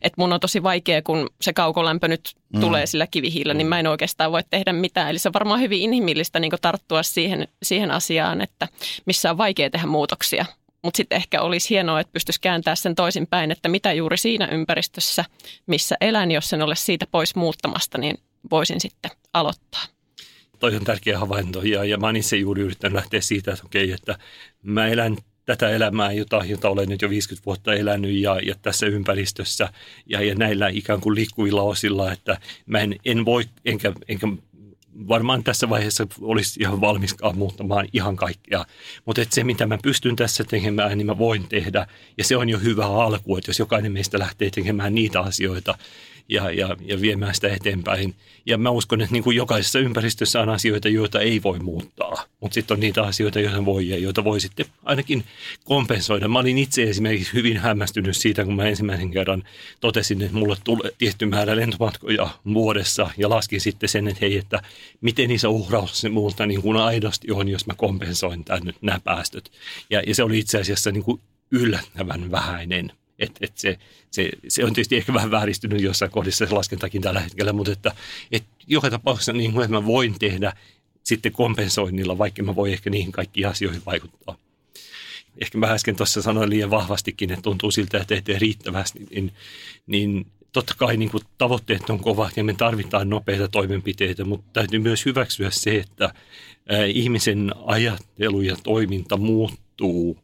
että 0.01 0.15
mun 0.17 0.33
on 0.33 0.39
tosi 0.39 0.63
vaikea, 0.63 1.01
kun 1.01 1.29
se 1.41 1.53
kaukolämpö 1.53 2.07
nyt 2.07 2.35
mm. 2.53 2.59
tulee 2.59 2.85
sillä 2.85 3.07
kivihiillä, 3.07 3.53
niin 3.53 3.67
mä 3.67 3.79
en 3.79 3.87
oikeastaan 3.87 4.31
voi 4.31 4.41
tehdä 4.49 4.73
mitään. 4.73 5.09
Eli 5.09 5.19
se 5.19 5.29
on 5.29 5.33
varmaan 5.33 5.59
hyvin 5.59 5.81
inhimillistä 5.81 6.39
niin 6.39 6.51
tarttua 6.61 7.03
siihen, 7.03 7.47
siihen 7.63 7.91
asiaan, 7.91 8.41
että 8.41 8.67
missä 9.05 9.31
on 9.31 9.37
vaikea 9.37 9.69
tehdä 9.69 9.87
muutoksia. 9.87 10.45
Mutta 10.83 10.97
sitten 10.97 11.15
ehkä 11.15 11.41
olisi 11.41 11.69
hienoa, 11.69 11.99
että 11.99 12.13
pystyisi 12.13 12.41
kääntämään 12.41 12.77
sen 12.77 12.95
toisinpäin, 12.95 13.51
että 13.51 13.69
mitä 13.69 13.93
juuri 13.93 14.17
siinä 14.17 14.47
ympäristössä, 14.47 15.25
missä 15.67 15.95
elän, 16.01 16.31
jos 16.31 16.53
en 16.53 16.61
ole 16.61 16.75
siitä 16.75 17.05
pois 17.11 17.35
muuttamasta, 17.35 17.97
niin 17.97 18.17
voisin 18.51 18.81
sitten 18.81 19.11
aloittaa 19.33 19.83
toi 20.59 20.75
on 20.75 20.83
tärkeä 20.83 21.19
havainto 21.19 21.61
ja, 21.61 21.83
ja 21.83 21.97
mä 21.97 22.07
oon 22.07 22.15
itse 22.15 22.37
juuri 22.37 22.61
yrittänyt 22.61 22.95
lähteä 22.95 23.21
siitä, 23.21 23.51
että 23.51 23.65
okei, 23.65 23.91
että 23.91 24.17
mä 24.63 24.87
elän 24.87 25.17
tätä 25.49 25.69
elämää, 25.69 26.11
jota, 26.11 26.41
jota 26.45 26.69
olen 26.69 26.89
nyt 26.89 27.01
jo 27.01 27.09
50 27.09 27.45
vuotta 27.45 27.73
elänyt 27.73 28.11
ja, 28.11 28.39
ja 28.39 28.55
tässä 28.61 28.85
ympäristössä 28.85 29.69
ja, 30.05 30.21
ja 30.21 30.35
näillä 30.35 30.67
ikään 30.67 31.01
kuin 31.01 31.15
liikkuvilla 31.15 31.61
osilla, 31.61 32.11
että 32.11 32.37
mä 32.65 32.79
en, 32.79 32.95
en 33.05 33.25
voi, 33.25 33.43
enkä, 33.65 33.93
enkä 34.07 34.27
varmaan 35.07 35.43
tässä 35.43 35.69
vaiheessa 35.69 36.07
olisi 36.21 36.59
ihan 36.59 36.81
valmiskaan 36.81 37.37
muuttamaan 37.37 37.87
ihan 37.93 38.15
kaikkea. 38.15 38.65
Mutta 39.05 39.21
se, 39.29 39.43
mitä 39.43 39.65
mä 39.65 39.77
pystyn 39.83 40.15
tässä 40.15 40.43
tekemään, 40.43 40.97
niin 40.97 41.05
mä 41.05 41.17
voin 41.17 41.47
tehdä. 41.47 41.87
Ja 42.17 42.23
se 42.23 42.37
on 42.37 42.49
jo 42.49 42.59
hyvä 42.59 42.85
alku, 42.85 43.37
että 43.37 43.49
jos 43.49 43.59
jokainen 43.59 43.91
meistä 43.91 44.19
lähtee 44.19 44.49
tekemään 44.49 44.95
niitä 44.95 45.21
asioita, 45.21 45.77
ja, 46.29 46.51
ja, 46.51 46.75
ja 46.85 47.01
viemään 47.01 47.35
sitä 47.35 47.47
eteenpäin. 47.47 48.15
Ja 48.45 48.57
mä 48.57 48.69
uskon, 48.69 49.01
että 49.01 49.13
niin 49.13 49.23
kuin 49.23 49.37
jokaisessa 49.37 49.79
ympäristössä 49.79 50.41
on 50.41 50.49
asioita, 50.49 50.89
joita 50.89 51.19
ei 51.19 51.43
voi 51.43 51.59
muuttaa, 51.59 52.25
mutta 52.39 52.53
sitten 52.53 52.75
on 52.75 52.79
niitä 52.79 53.03
asioita, 53.03 53.39
joita 53.39 53.65
voi 53.65 53.89
ja 53.89 53.97
joita 53.97 54.23
voi 54.23 54.39
sitten 54.39 54.65
ainakin 54.83 55.23
kompensoida. 55.63 56.27
Mä 56.27 56.39
olin 56.39 56.57
itse 56.57 56.83
esimerkiksi 56.83 57.33
hyvin 57.33 57.57
hämmästynyt 57.57 58.17
siitä, 58.17 58.45
kun 58.45 58.55
mä 58.55 58.65
ensimmäisen 58.65 59.11
kerran 59.11 59.43
totesin, 59.81 60.21
että 60.21 60.37
mulle 60.37 60.57
tulee 60.63 60.91
tietty 60.97 61.25
määrä 61.25 61.55
lentomatkoja 61.55 62.29
vuodessa 62.53 63.09
ja 63.17 63.29
laskin 63.29 63.61
sitten 63.61 63.89
sen, 63.89 64.07
että 64.07 64.19
hei, 64.21 64.37
että 64.37 64.61
miten 65.01 65.31
iso 65.31 65.49
uhraus 65.49 66.01
se 66.01 66.09
multa 66.09 66.45
niin 66.45 66.61
kuin 66.61 66.77
aidosti 66.77 67.31
on, 67.31 67.49
jos 67.49 67.67
mä 67.67 67.73
kompensoin 67.77 68.43
tämän 68.45 68.73
nämä 68.81 68.99
päästöt. 69.03 69.51
Ja, 69.89 70.01
ja 70.07 70.15
se 70.15 70.23
oli 70.23 70.39
itse 70.39 70.59
asiassa 70.59 70.91
niin 70.91 71.03
kuin 71.03 71.21
yllättävän 71.51 72.31
vähäinen. 72.31 72.91
Et, 73.19 73.31
et 73.41 73.57
se, 73.57 73.77
se, 74.11 74.29
se, 74.47 74.65
on 74.65 74.73
tietysti 74.73 74.95
ehkä 74.95 75.13
vähän 75.13 75.31
vääristynyt 75.31 75.81
jossain 75.81 76.11
kohdissa 76.11 76.45
se 76.45 76.53
laskentakin 76.53 77.01
tällä 77.01 77.19
hetkellä, 77.19 77.53
mutta 77.53 77.71
että, 77.71 77.95
et 78.31 78.43
joka 78.67 78.89
tapauksessa 78.89 79.33
niin 79.33 79.53
kuin, 79.53 79.63
että 79.63 79.77
mä 79.77 79.85
voin 79.85 80.19
tehdä 80.19 80.53
sitten 81.03 81.31
kompensoinnilla, 81.31 82.17
vaikka 82.17 82.43
mä 82.43 82.55
voi 82.55 82.73
ehkä 82.73 82.89
niihin 82.89 83.11
kaikkiin 83.11 83.47
asioihin 83.47 83.81
vaikuttaa. 83.85 84.37
Ehkä 85.41 85.57
mä 85.57 85.67
äsken 85.67 85.95
tuossa 85.95 86.21
sanoin 86.21 86.49
liian 86.49 86.69
vahvastikin, 86.69 87.31
että 87.31 87.43
tuntuu 87.43 87.71
siltä, 87.71 87.97
että 87.97 88.15
ei 88.15 88.21
tee 88.21 88.39
riittävästi, 88.39 89.07
niin, 89.11 89.31
niin 89.87 90.25
totta 90.51 90.73
kai 90.77 90.97
niin 90.97 91.11
kuin 91.11 91.23
tavoitteet 91.37 91.89
on 91.89 91.99
kovat 91.99 92.37
ja 92.37 92.43
me 92.43 92.53
tarvitaan 92.53 93.09
nopeita 93.09 93.47
toimenpiteitä, 93.47 94.25
mutta 94.25 94.49
täytyy 94.53 94.79
myös 94.79 95.05
hyväksyä 95.05 95.49
se, 95.51 95.75
että 95.75 96.13
ihmisen 96.93 97.51
ajattelu 97.65 98.41
ja 98.41 98.55
toiminta 98.63 99.17
muuttuu 99.17 100.17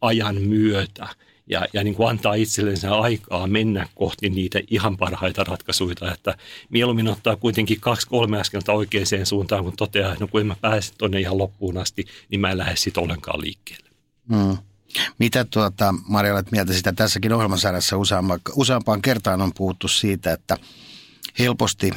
ajan 0.00 0.42
myötä– 0.42 1.08
ja, 1.46 1.66
ja 1.72 1.84
niin 1.84 1.94
kuin 1.94 2.08
antaa 2.08 2.34
itsellensä 2.34 2.94
aikaa 2.94 3.46
mennä 3.46 3.88
kohti 3.94 4.30
niitä 4.30 4.60
ihan 4.70 4.96
parhaita 4.96 5.44
ratkaisuja, 5.44 6.12
että 6.14 6.36
mieluummin 6.68 7.08
ottaa 7.08 7.36
kuitenkin 7.36 7.80
kaksi-kolme 7.80 8.40
askelta 8.40 8.72
oikeaan 8.72 9.06
suuntaan, 9.24 9.64
kun 9.64 9.76
toteaa, 9.76 10.12
että 10.12 10.24
no 10.24 10.28
kun 10.28 10.40
en 10.40 10.46
mä 10.46 10.56
pääse 10.60 10.92
tuonne 10.98 11.20
ihan 11.20 11.38
loppuun 11.38 11.78
asti, 11.78 12.04
niin 12.30 12.40
mä 12.40 12.50
en 12.50 12.58
lähde 12.58 12.76
sitten 12.76 13.02
ollenkaan 13.02 13.40
liikkeelle. 13.40 13.90
Hmm. 14.34 14.58
Mitä 15.18 15.44
tuota, 15.44 15.94
Maria, 16.08 16.34
olet 16.34 16.52
mieltä 16.52 16.72
sitä 16.72 16.92
tässäkin 16.92 17.32
ohjelmasarjassa 17.32 17.96
useampaan 18.56 19.02
kertaan 19.02 19.42
on 19.42 19.52
puhuttu 19.56 19.88
siitä, 19.88 20.32
että 20.32 20.56
helposti 21.38 21.90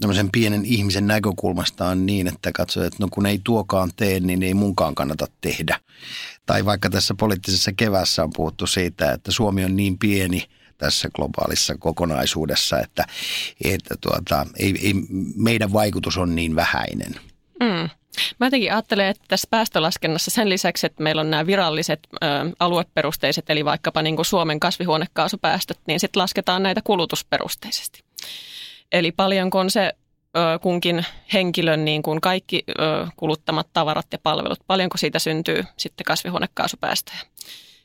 tämmöisen 0.00 0.30
pienen 0.32 0.64
ihmisen 0.64 1.06
näkökulmasta 1.06 1.86
on 1.86 2.06
niin, 2.06 2.26
että 2.26 2.52
katsoo, 2.52 2.84
että 2.84 2.96
no 3.00 3.08
kun 3.10 3.26
ei 3.26 3.40
tuokaan 3.44 3.90
tee, 3.96 4.20
niin 4.20 4.42
ei 4.42 4.54
munkaan 4.54 4.94
kannata 4.94 5.26
tehdä. 5.40 5.80
Tai 6.46 6.64
vaikka 6.64 6.90
tässä 6.90 7.14
poliittisessa 7.18 7.72
kevässä 7.72 8.24
on 8.24 8.30
puhuttu 8.36 8.66
siitä, 8.66 9.12
että 9.12 9.32
Suomi 9.32 9.64
on 9.64 9.76
niin 9.76 9.98
pieni 9.98 10.44
tässä 10.78 11.08
globaalissa 11.14 11.74
kokonaisuudessa, 11.78 12.80
että, 12.80 13.04
että 13.64 13.94
tuota, 14.00 14.46
ei, 14.56 14.74
ei, 14.82 14.94
meidän 15.36 15.72
vaikutus 15.72 16.16
on 16.16 16.34
niin 16.34 16.56
vähäinen. 16.56 17.14
Mm. 17.60 17.88
Mä 18.40 18.46
jotenkin 18.46 18.72
ajattelen, 18.72 19.06
että 19.06 19.24
tässä 19.28 19.48
päästölaskennassa 19.50 20.30
sen 20.30 20.48
lisäksi, 20.48 20.86
että 20.86 21.02
meillä 21.02 21.20
on 21.20 21.30
nämä 21.30 21.46
viralliset 21.46 22.00
ö, 22.14 22.26
alueperusteiset, 22.58 23.50
eli 23.50 23.64
vaikkapa 23.64 24.02
niin 24.02 24.16
kuin 24.16 24.26
Suomen 24.26 24.60
kasvihuonekaasupäästöt, 24.60 25.78
niin 25.86 26.00
sitten 26.00 26.20
lasketaan 26.20 26.62
näitä 26.62 26.80
kulutusperusteisesti. 26.84 28.00
Eli 28.92 29.12
paljonko 29.12 29.58
on 29.58 29.70
se 29.70 29.92
ö, 30.36 30.58
kunkin 30.58 31.06
henkilön 31.32 31.84
niin 31.84 32.02
kuin 32.02 32.20
kaikki 32.20 32.64
ö, 32.68 32.72
kuluttamat 33.16 33.66
tavarat 33.72 34.06
ja 34.12 34.18
palvelut, 34.22 34.58
paljonko 34.66 34.98
siitä 34.98 35.18
syntyy 35.18 35.64
sitten 35.76 36.04
kasvihuonekaasupäästöjä. 36.04 37.18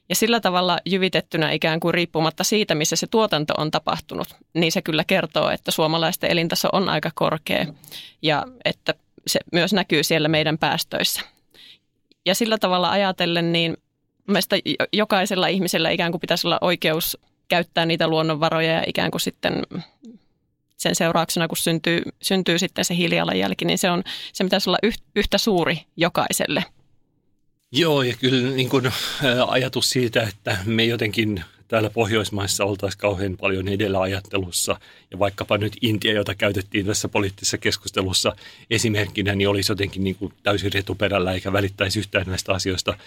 Ja 0.10 0.15
sillä 0.15 0.39
tavalla 0.39 0.79
jyvitettynä 0.86 1.51
ikään 1.51 1.79
kuin 1.79 1.93
riippumatta 1.93 2.43
siitä, 2.43 2.75
missä 2.75 2.96
se 2.96 3.08
tuotanto 3.08 3.53
on 3.58 3.72
tapahtunut, 3.72 4.27
niin 4.53 4.72
se 4.72 4.81
kyllä 4.81 5.03
kertoo, 5.03 5.50
että 5.50 5.72
suomalaisten 5.72 6.31
elintaso 6.31 6.70
on 6.74 6.89
aika 6.89 7.12
korkea 7.15 7.65
ja 8.22 8.46
että 8.65 8.93
se 9.27 9.39
myös 9.51 9.74
näkyy 9.74 10.03
siellä 10.03 10.27
meidän 10.27 10.58
päästöissä. 10.58 11.22
Ja 12.25 12.36
sillä 12.36 12.58
tavalla 12.58 12.89
ajatellen, 12.89 13.51
niin 13.51 13.77
mielestäni 14.27 14.62
jokaisella 14.93 15.48
ihmisellä 15.48 15.89
ikään 15.89 16.12
kuin 16.12 16.22
pitäisi 16.22 16.48
olla 16.48 16.58
oikeus 16.62 17.17
käyttää 17.48 17.86
niitä 17.86 18.08
luonnonvaroja 18.08 18.72
ja 18.72 18.84
ikään 18.88 19.12
kuin 19.12 19.22
sitten 19.22 19.63
sen 20.82 20.96
seurauksena, 20.96 21.48
kun 21.48 21.58
syntyy, 21.58 22.02
syntyy 22.22 22.60
sitten 22.60 22.86
se 22.86 22.96
hiilijalanjälki, 22.96 23.66
niin 23.66 23.78
se, 23.78 23.92
on, 23.92 24.04
se 24.34 24.44
pitäisi 24.44 24.70
olla 24.70 24.78
yhtä 25.16 25.38
suuri 25.38 25.82
jokaiselle. 25.98 26.66
Joo, 27.72 28.04
ja 28.04 28.14
kyllä 28.20 28.56
niin 28.56 28.70
kuin, 28.70 28.92
ajatus 29.48 29.90
siitä, 29.90 30.24
että 30.24 30.58
me 30.66 30.86
jotenkin 30.86 31.44
täällä 31.68 31.90
Pohjoismaissa 31.90 32.66
oltaisiin 32.66 33.00
kauhean 33.00 33.38
paljon 33.38 33.68
edellä 33.68 34.02
ajattelussa. 34.02 34.80
Ja 35.12 35.20
vaikkapa 35.20 35.58
nyt 35.58 35.78
Intia, 35.82 36.14
jota 36.14 36.36
käytettiin 36.36 36.86
tässä 36.86 37.08
poliittisessa 37.08 37.58
keskustelussa 37.58 38.36
esimerkkinä, 38.70 39.36
niin 39.36 39.50
olisi 39.50 39.72
jotenkin 39.72 40.04
niin 40.04 40.16
kuin 40.16 40.34
täysin 40.44 40.74
retuperällä 40.74 41.32
eikä 41.32 41.54
välittäisi 41.54 42.00
yhtään 42.00 42.28
näistä 42.28 42.54
asioista. 42.54 42.98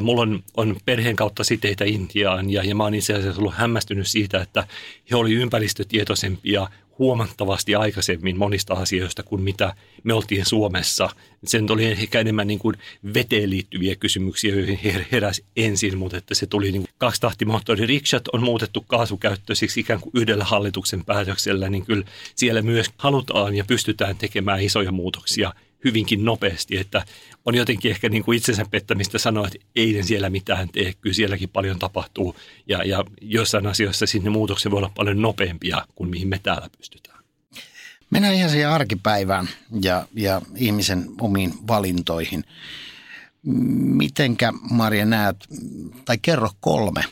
mulla 0.00 0.22
on, 0.22 0.42
on 0.56 0.76
perheen 0.84 1.16
kautta 1.16 1.44
siteitä 1.44 1.84
Intiaan 1.84 2.50
ja, 2.50 2.64
ja 2.64 2.74
mä 2.74 2.82
oon 2.82 2.94
itse 2.94 3.14
asiassa 3.14 3.40
ollut 3.40 3.54
hämmästynyt 3.54 4.06
siitä, 4.06 4.40
että 4.40 4.66
he 5.10 5.16
olivat 5.16 5.42
ympäristötietoisempia 5.42 6.68
huomattavasti 6.98 7.74
aikaisemmin 7.74 8.38
monista 8.38 8.74
asioista 8.74 9.22
kuin 9.22 9.42
mitä 9.42 9.74
me 10.04 10.12
oltiin 10.14 10.46
Suomessa. 10.46 11.10
Sen 11.44 11.70
oli 11.70 11.84
ehkä 11.84 12.20
enemmän 12.20 12.46
niin 12.46 12.58
kuin 12.58 12.76
veteen 13.14 13.50
liittyviä 13.50 13.96
kysymyksiä, 13.96 14.54
joihin 14.54 15.06
heräsi 15.12 15.44
ensin, 15.56 15.98
mutta 15.98 16.16
että 16.16 16.34
se 16.34 16.46
tuli 16.46 16.72
niin 16.72 16.84
kaksitahtimoottori 16.98 17.86
rikshat 17.86 18.28
on 18.28 18.42
muutettu 18.42 18.80
kaasukäyttöisiksi 18.80 19.80
ikään 19.80 20.00
kuin 20.00 20.12
yhdellä 20.14 20.44
hallituksen 20.44 21.04
päätöksellä, 21.04 21.68
niin 21.68 21.86
kyllä 21.86 22.04
siellä 22.34 22.62
myös 22.62 22.90
halutaan 22.98 23.54
ja 23.54 23.64
pystytään 23.64 24.16
tekemään 24.16 24.62
isoja 24.62 24.92
muutoksia 24.92 25.52
hyvinkin 25.84 26.24
nopeasti, 26.24 26.76
että 26.76 27.04
on 27.44 27.54
jotenkin 27.54 27.90
ehkä 27.90 28.08
niin 28.08 28.24
kuin 28.24 28.36
itsensä 28.36 28.64
pettämistä 28.70 29.18
sanoa, 29.18 29.46
että 29.46 29.58
ei 29.76 29.92
ne 29.92 30.02
siellä 30.02 30.30
mitään 30.30 30.68
tee, 30.68 30.92
kyllä 31.00 31.14
sielläkin 31.14 31.48
paljon 31.48 31.78
tapahtuu 31.78 32.36
ja, 32.66 32.84
ja 32.84 33.04
joissain 33.20 33.66
asioissa 33.66 34.06
sinne 34.06 34.30
muutokset 34.30 34.72
voi 34.72 34.78
olla 34.78 34.92
paljon 34.94 35.22
nopeampia 35.22 35.86
kuin 35.94 36.10
mihin 36.10 36.28
me 36.28 36.40
täällä 36.42 36.70
pystytään. 36.78 37.18
Mennään 38.10 38.34
ihan 38.34 38.50
siihen 38.50 38.68
arkipäivään 38.68 39.48
ja, 39.82 40.08
ja 40.14 40.42
ihmisen 40.56 41.06
omiin 41.20 41.54
valintoihin. 41.66 42.44
Mitenkä 43.82 44.52
Maria 44.70 45.06
näet, 45.06 45.36
tai 46.04 46.18
kerro 46.22 46.50
kolme 46.60 47.04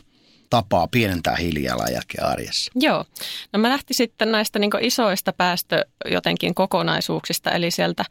tapaa 0.49 0.87
pienentää 0.87 1.35
hiilijalanjälkeä 1.35 2.25
arjessa? 2.25 2.71
Joo, 2.75 3.05
no 3.53 3.59
mä 3.59 3.69
lähtin 3.69 3.95
sitten 3.95 4.31
näistä 4.31 4.59
niin 4.59 4.71
isoista 4.81 5.33
päästö 5.33 5.85
jotenkin 6.11 6.55
kokonaisuuksista, 6.55 7.51
eli 7.51 7.71
sieltä 7.71 8.05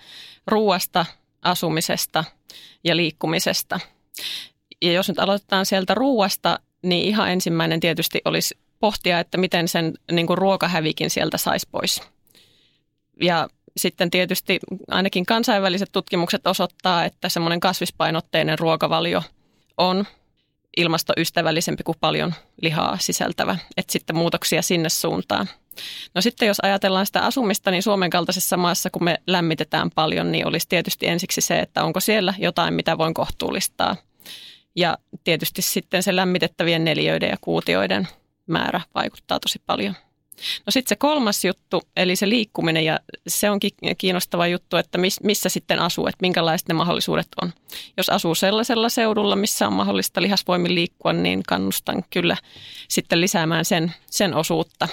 ruuasta, 0.46 1.06
asumisesta 1.42 2.24
ja 2.84 2.96
liikkumisesta. 2.96 3.80
Ja 4.82 4.92
jos 4.92 5.08
nyt 5.08 5.18
aloitetaan 5.18 5.66
sieltä 5.66 5.94
ruuasta, 5.94 6.58
niin 6.82 7.04
ihan 7.04 7.30
ensimmäinen 7.30 7.80
tietysti 7.80 8.20
olisi 8.24 8.58
pohtia, 8.80 9.20
että 9.20 9.38
miten 9.38 9.68
sen 9.68 9.94
niin 10.12 10.26
kuin 10.26 10.38
ruokahävikin 10.38 11.10
sieltä 11.10 11.38
saisi 11.38 11.68
pois. 11.70 12.02
Ja 13.22 13.48
sitten 13.76 14.10
tietysti 14.10 14.58
ainakin 14.90 15.26
kansainväliset 15.26 15.92
tutkimukset 15.92 16.46
osoittaa, 16.46 17.04
että 17.04 17.28
semmoinen 17.28 17.60
kasvispainotteinen 17.60 18.58
ruokavalio 18.58 19.22
on 19.76 20.06
ilmastoystävällisempi 20.76 21.82
kuin 21.82 21.98
paljon 22.00 22.34
lihaa 22.62 22.98
sisältävä. 23.00 23.56
Että 23.76 23.92
sitten 23.92 24.16
muutoksia 24.16 24.62
sinne 24.62 24.88
suuntaan. 24.88 25.48
No 26.14 26.20
sitten 26.20 26.48
jos 26.48 26.60
ajatellaan 26.62 27.06
sitä 27.06 27.20
asumista, 27.22 27.70
niin 27.70 27.82
Suomen 27.82 28.10
kaltaisessa 28.10 28.56
maassa, 28.56 28.90
kun 28.90 29.04
me 29.04 29.18
lämmitetään 29.26 29.90
paljon, 29.90 30.32
niin 30.32 30.46
olisi 30.46 30.68
tietysti 30.68 31.06
ensiksi 31.06 31.40
se, 31.40 31.58
että 31.58 31.84
onko 31.84 32.00
siellä 32.00 32.34
jotain, 32.38 32.74
mitä 32.74 32.98
voin 32.98 33.14
kohtuullistaa. 33.14 33.96
Ja 34.76 34.98
tietysti 35.24 35.62
sitten 35.62 36.02
se 36.02 36.16
lämmitettävien 36.16 36.84
neliöiden 36.84 37.30
ja 37.30 37.36
kuutioiden 37.40 38.08
määrä 38.46 38.80
vaikuttaa 38.94 39.40
tosi 39.40 39.58
paljon. 39.66 39.94
No 40.66 40.70
sitten 40.70 40.88
se 40.88 40.96
kolmas 40.96 41.44
juttu, 41.44 41.82
eli 41.96 42.16
se 42.16 42.28
liikkuminen, 42.28 42.84
ja 42.84 43.00
se 43.28 43.50
onkin 43.50 43.70
kiinnostava 43.98 44.46
juttu, 44.46 44.76
että 44.76 44.98
missä 45.22 45.48
sitten 45.48 45.78
asuu, 45.78 46.06
että 46.06 46.18
minkälaiset 46.22 46.68
ne 46.68 46.74
mahdollisuudet 46.74 47.28
on. 47.42 47.52
Jos 47.96 48.08
asuu 48.08 48.34
sellaisella 48.34 48.88
seudulla, 48.88 49.36
missä 49.36 49.66
on 49.66 49.72
mahdollista 49.72 50.22
lihasvoimin 50.22 50.74
liikkua, 50.74 51.12
niin 51.12 51.42
kannustan 51.48 52.04
kyllä 52.10 52.36
sitten 52.88 53.20
lisäämään 53.20 53.64
sen, 53.64 53.94
sen 54.10 54.34
osuutta. 54.34 54.88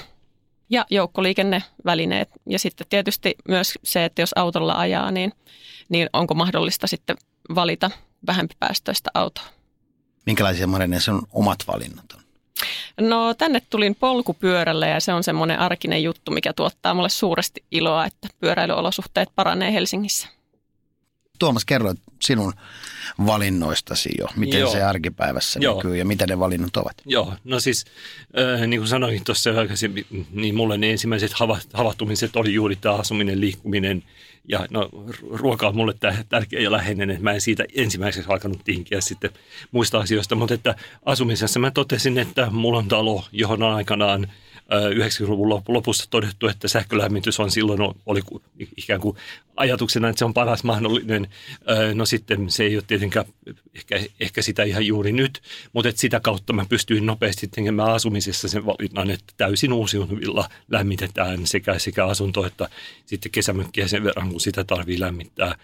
Ja 0.69 0.85
joukkoliikennevälineet. 0.89 2.29
Ja 2.49 2.59
sitten 2.59 2.87
tietysti 2.89 3.35
myös 3.47 3.73
se, 3.83 4.05
että 4.05 4.21
jos 4.21 4.33
autolla 4.35 4.73
ajaa, 4.73 5.11
niin, 5.11 5.33
niin 5.89 6.09
onko 6.13 6.33
mahdollista 6.33 6.87
sitten 6.87 7.17
valita 7.55 7.91
vähempipäästöistä 8.27 9.11
autoa. 9.13 9.43
Minkälaisia 10.25 10.67
Marine 10.67 10.97
on 11.09 11.21
omat 11.31 11.59
valinnat 11.67 12.05
on? 12.13 12.22
No 13.01 13.33
tänne 13.33 13.61
tulin 13.69 13.95
polkupyörällä 13.95 14.87
ja 14.87 14.99
se 14.99 15.13
on 15.13 15.23
semmoinen 15.23 15.59
arkinen 15.59 16.03
juttu, 16.03 16.31
mikä 16.31 16.53
tuottaa 16.53 16.93
mulle 16.93 17.09
suuresti 17.09 17.63
iloa, 17.71 18.05
että 18.05 18.27
pyöräilyolosuhteet 18.39 19.29
paranee 19.35 19.73
Helsingissä. 19.73 20.27
Tuomas, 21.39 21.65
kerroit 21.65 21.99
sinun 22.21 22.53
valinnoistasi 23.25 24.09
jo, 24.19 24.27
miten 24.35 24.59
Joo. 24.59 24.71
se 24.71 24.83
arkipäivässä 24.83 25.59
Joo. 25.63 25.75
näkyy 25.75 25.97
ja 25.97 26.05
mitä 26.05 26.27
ne 26.27 26.39
valinnat 26.39 26.77
ovat. 26.77 26.95
Joo, 27.05 27.33
no 27.43 27.59
siis 27.59 27.85
äh, 28.39 28.67
niin 28.67 28.79
kuin 28.79 28.87
sanoin 28.87 29.23
tuossa 29.23 29.59
aikaisemmin, 29.59 30.05
niin 30.31 30.55
mulle 30.55 30.77
ne 30.77 30.91
ensimmäiset 30.91 31.31
havahtumiset 31.73 32.35
oli 32.35 32.53
juuri 32.53 32.75
tämä 32.75 32.95
asuminen, 32.95 33.41
liikkuminen 33.41 34.03
ja 34.47 34.67
no, 34.69 34.89
ruoka 35.29 35.67
on 35.67 35.75
mulle 35.75 35.93
tärkeä 36.29 36.59
ja 36.59 36.71
läheinen, 36.71 37.09
että 37.09 37.23
mä 37.23 37.31
en 37.31 37.41
siitä 37.41 37.65
ensimmäiseksi 37.75 38.31
alkanut 38.31 38.61
tinkiä 38.63 39.01
sitten 39.01 39.31
muista 39.71 39.99
asioista, 39.99 40.35
mutta 40.35 40.53
että 40.53 40.75
asumisessa 41.05 41.59
mä 41.59 41.71
totesin, 41.71 42.17
että 42.17 42.49
mulla 42.51 42.77
on 42.77 42.87
talo, 42.87 43.23
johon 43.31 43.63
on 43.63 43.75
aikanaan 43.75 44.27
90-luvun 44.93 45.49
lopussa 45.67 46.05
todettu, 46.09 46.47
että 46.47 46.67
sähkölämmitys 46.67 47.39
on 47.39 47.51
silloin 47.51 47.93
oli 48.05 48.21
ikään 48.77 48.99
kuin 49.01 49.17
ajatuksena, 49.55 50.09
että 50.09 50.19
se 50.19 50.25
on 50.25 50.33
paras 50.33 50.63
mahdollinen. 50.63 51.27
No 51.93 52.05
sitten 52.05 52.51
se 52.51 52.63
ei 52.63 52.75
ole 52.75 52.83
tietenkään 52.87 53.25
ehkä, 53.75 53.99
ehkä 54.19 54.41
sitä 54.41 54.63
ihan 54.63 54.85
juuri 54.85 55.11
nyt, 55.11 55.41
mutta 55.73 55.89
että 55.89 56.01
sitä 56.01 56.19
kautta 56.19 56.53
mä 56.53 56.65
pystyin 56.69 57.05
nopeasti 57.05 57.47
tekemään 57.47 57.89
asumisessa 57.89 58.47
sen 58.47 58.65
valinnan, 58.65 59.09
että 59.09 59.33
täysin 59.37 59.73
uusiutuvilla 59.73 60.49
lämmitetään 60.69 61.47
sekä, 61.47 61.79
sekä 61.79 62.05
asunto 62.05 62.45
että 62.45 62.69
sitten 63.05 63.31
kesämökkiä 63.31 63.87
sen 63.87 64.03
verran, 64.03 64.29
kun 64.29 64.41
sitä 64.41 64.63
tarvii 64.63 64.99
lämmittää 64.99 65.55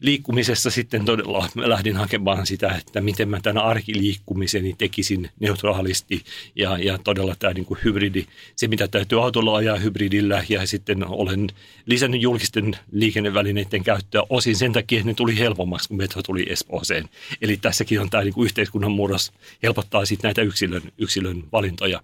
liikkumisessa 0.00 0.70
sitten 0.70 1.04
todella 1.04 1.48
mä 1.54 1.68
lähdin 1.68 1.96
hakemaan 1.96 2.46
sitä, 2.46 2.68
että 2.68 3.00
miten 3.00 3.28
mä 3.28 3.40
tämän 3.40 3.64
arkiliikkumiseni 3.64 4.74
tekisin 4.78 5.30
neutraalisti 5.40 6.24
ja, 6.56 6.78
ja 6.78 6.98
todella 6.98 7.34
tämä 7.38 7.52
niin 7.52 7.64
kuin 7.64 7.80
hybridi, 7.84 8.26
se 8.56 8.68
mitä 8.68 8.88
täytyy 8.88 9.22
autolla 9.24 9.56
ajaa 9.56 9.76
hybridillä 9.76 10.44
ja 10.48 10.66
sitten 10.66 11.08
olen 11.08 11.46
lisännyt 11.86 12.22
julkisten 12.22 12.76
liikennevälineiden 12.92 13.84
käyttöä 13.84 14.22
osin 14.30 14.56
sen 14.56 14.72
takia, 14.72 14.98
että 14.98 15.10
ne 15.10 15.14
tuli 15.14 15.38
helpommaksi, 15.38 15.88
kun 15.88 15.96
metro 15.96 16.22
tuli 16.22 16.46
Espooseen. 16.48 17.08
Eli 17.42 17.56
tässäkin 17.56 18.00
on 18.00 18.10
tämä 18.10 18.24
niin 18.24 18.34
kuin 18.34 18.44
yhteiskunnan 18.44 18.92
murros 18.92 19.32
helpottaa 19.62 20.04
sitten 20.04 20.28
näitä 20.28 20.42
yksilön, 20.42 20.82
yksilön 20.98 21.44
valintoja. 21.52 22.00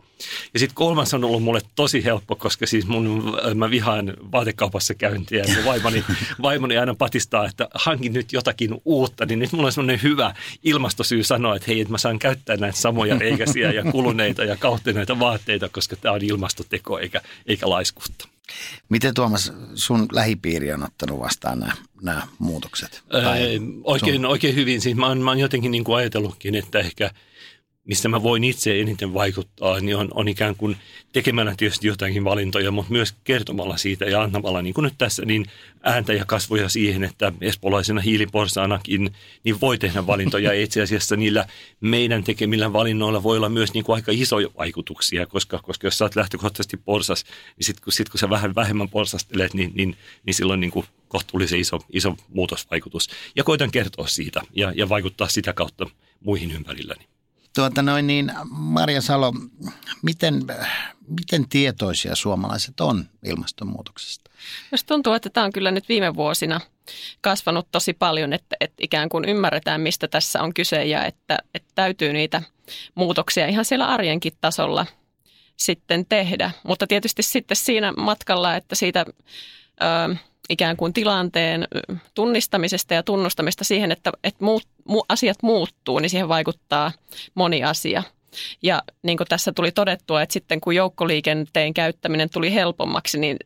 Ja 0.55 0.61
sitten 0.61 0.75
kolmas 0.75 1.15
on 1.15 1.25
ollut 1.25 1.43
mulle 1.43 1.61
tosi 1.75 2.05
helppo, 2.05 2.37
koska 2.37 2.67
siis 2.67 2.87
mun, 2.87 3.37
mä 3.55 3.71
vihaan 3.71 4.15
vaatekaupassa 4.33 4.95
käyntiä 4.95 5.45
ja 5.45 5.65
vaimoni, 5.65 6.05
vaimoni 6.43 6.79
aina 6.79 6.95
patistaa, 6.95 7.47
että 7.47 7.69
hankin 7.85 8.13
nyt 8.13 8.33
jotakin 8.33 8.71
uutta, 8.85 9.27
niin 9.27 9.39
nyt 9.39 9.53
mulla 9.53 9.67
on 9.67 9.73
semmoinen 9.73 10.03
hyvä 10.03 10.35
ilmastosyy 10.63 11.25
sanoa, 11.25 11.57
että 11.57 11.67
hei, 11.69 11.81
että 11.81 11.93
mä 11.93 11.99
saan 11.99 12.19
käyttää 12.19 12.57
näitä 12.57 12.79
samoja 12.79 13.19
reikäisiä 13.19 13.73
ja 13.73 13.85
kuluneita 13.93 14.45
ja 14.45 14.57
kauhteneita 14.57 15.19
vaatteita, 15.19 15.69
koska 15.69 15.97
tämä 15.97 16.15
on 16.15 16.23
ilmastoteko 16.23 16.99
eikä, 16.99 17.21
eikä 17.47 17.71
laiskuutta. 17.71 18.29
Miten 18.89 19.15
Tuomas 19.15 19.53
sun 19.75 20.09
lähipiiri 20.13 20.73
on 20.73 20.83
ottanut 20.83 21.21
vastaan 21.21 21.61
nämä, 21.61 21.73
nämä 22.03 22.23
muutokset? 22.39 23.03
Tai 23.09 23.61
oikein, 23.85 24.27
oikein 24.27 24.55
hyvin. 24.55 24.81
Siis 24.81 24.97
mä, 24.97 25.07
oon, 25.07 25.21
mä 25.21 25.31
oon 25.31 25.39
jotenkin 25.39 25.71
niin 25.71 25.85
kuin 25.85 25.97
ajatellutkin, 25.97 26.55
että 26.55 26.79
ehkä– 26.79 27.11
mistä 27.85 28.09
mä 28.09 28.23
voin 28.23 28.45
itse 28.45 28.81
eniten 28.81 29.15
vaikuttaa, 29.15 29.81
niin 29.81 29.97
on, 29.97 30.09
on 30.15 30.29
ikään 30.29 30.57
kuin 30.57 30.77
tekemällä 31.13 31.55
tietysti 31.57 31.87
jotakin 31.87 32.25
valintoja, 32.25 32.71
mutta 32.71 32.93
myös 32.93 33.15
kertomalla 33.25 33.77
siitä 33.77 34.05
ja 34.05 34.23
antamalla, 34.23 34.63
niin 34.63 34.75
kuin 34.75 34.83
nyt 34.83 34.95
tässä, 34.99 35.25
niin 35.25 35.47
ääntä 35.83 36.13
ja 36.13 36.25
kasvoja 36.25 36.69
siihen, 36.69 37.05
että 37.05 37.33
espolaisena 37.41 38.01
hiiliporsaanakin 38.01 39.11
niin 39.45 39.61
voi 39.61 39.79
tehdä 39.79 40.07
valintoja. 40.07 40.53
Ja 40.53 40.63
itse 40.63 40.83
asiassa 40.83 41.17
niillä 41.17 41.47
meidän 41.81 42.25
tekemillä 42.25 42.73
valinnoilla 42.73 43.23
voi 43.23 43.37
olla 43.37 43.49
myös 43.49 43.75
niin 43.75 43.85
kuin 43.85 43.95
aika 43.95 44.13
isoja 44.15 44.49
vaikutuksia, 44.59 45.27
koska, 45.27 45.59
koska 45.59 45.87
jos 45.87 45.99
sä 45.99 46.05
oot 46.05 46.17
lähtökohtaisesti 46.17 46.77
porsas, 46.77 47.25
niin 47.57 47.65
sitten 47.65 47.85
kun, 47.85 47.93
sit 47.93 48.09
kun 48.09 48.21
sä 48.21 48.31
vähän 48.31 48.55
vähemmän 48.55 48.89
porsastelet, 48.89 49.55
niin, 49.55 49.73
niin, 49.75 49.97
niin 50.27 50.35
silloin 50.35 50.61
niin 50.61 50.71
kuin 50.71 50.87
kohtuullisen 51.09 51.61
iso, 51.61 51.81
iso 51.93 52.17
muutosvaikutus. 52.29 53.09
Ja 53.37 53.45
koitan 53.45 53.71
kertoa 53.71 54.07
siitä 54.07 54.43
ja, 54.57 54.73
ja 54.77 54.89
vaikuttaa 54.89 55.29
sitä 55.29 55.53
kautta 55.53 55.87
muihin 56.21 56.51
ympärilläni. 56.51 57.14
Tuota 57.55 57.83
noin 57.83 58.07
niin, 58.07 58.33
Marja 58.51 59.03
Salo, 59.03 59.33
miten, 60.03 60.47
miten 61.09 61.49
tietoisia 61.49 62.15
suomalaiset 62.15 62.81
on 62.81 63.05
ilmastonmuutoksesta? 63.25 64.31
Jos 64.73 64.85
tuntuu, 64.85 65.13
että 65.13 65.31
tämä 65.31 65.47
on 65.47 65.53
kyllä 65.53 65.71
nyt 65.71 65.89
viime 65.89 66.15
vuosina 66.15 66.61
kasvanut 67.21 67.69
tosi 67.73 67.93
paljon, 67.93 68.33
että, 68.33 68.57
että 68.61 68.77
ikään 68.83 69.09
kuin 69.09 69.25
ymmärretään, 69.25 69.81
mistä 69.81 70.09
tässä 70.09 70.43
on 70.43 70.55
kyse 70.55 70.85
ja 70.85 71.05
että, 71.05 71.39
että 71.55 71.73
täytyy 71.75 72.13
niitä 72.13 72.43
muutoksia 72.95 73.47
ihan 73.47 73.65
siellä 73.65 73.89
arjenkin 73.89 74.33
tasolla 74.41 74.87
sitten 75.57 76.07
tehdä. 76.07 76.51
Mutta 76.63 76.87
tietysti 76.87 77.23
sitten 77.23 77.57
siinä 77.57 77.93
matkalla, 77.93 78.57
että 78.57 78.75
siitä... 78.75 79.05
Ö, 79.83 80.17
ikään 80.49 80.77
kuin 80.77 80.93
tilanteen 80.93 81.69
tunnistamisesta 82.15 82.95
ja 82.95 83.03
tunnustamista 83.03 83.65
siihen, 83.65 83.93
että, 83.93 84.13
että 84.25 84.45
muut, 84.45 84.63
mu, 84.67 84.74
asiat 85.09 85.43
muuttuu, 85.43 85.99
niin 85.99 86.11
siihen 86.11 86.29
vaikuttaa 86.29 86.93
moni 87.35 87.65
asia. 87.65 88.03
Ja 88.63 88.83
niin 89.03 89.17
kuin 89.17 89.29
tässä 89.29 89.53
tuli 89.53 89.73
todettua, 89.73 90.23
että 90.23 90.33
sitten 90.33 90.61
kun 90.61 90.75
joukkoliikenteen 90.75 91.75
käyttäminen 91.75 92.31
tuli 92.31 92.55
helpommaksi, 92.55 93.19
niin 93.19 93.37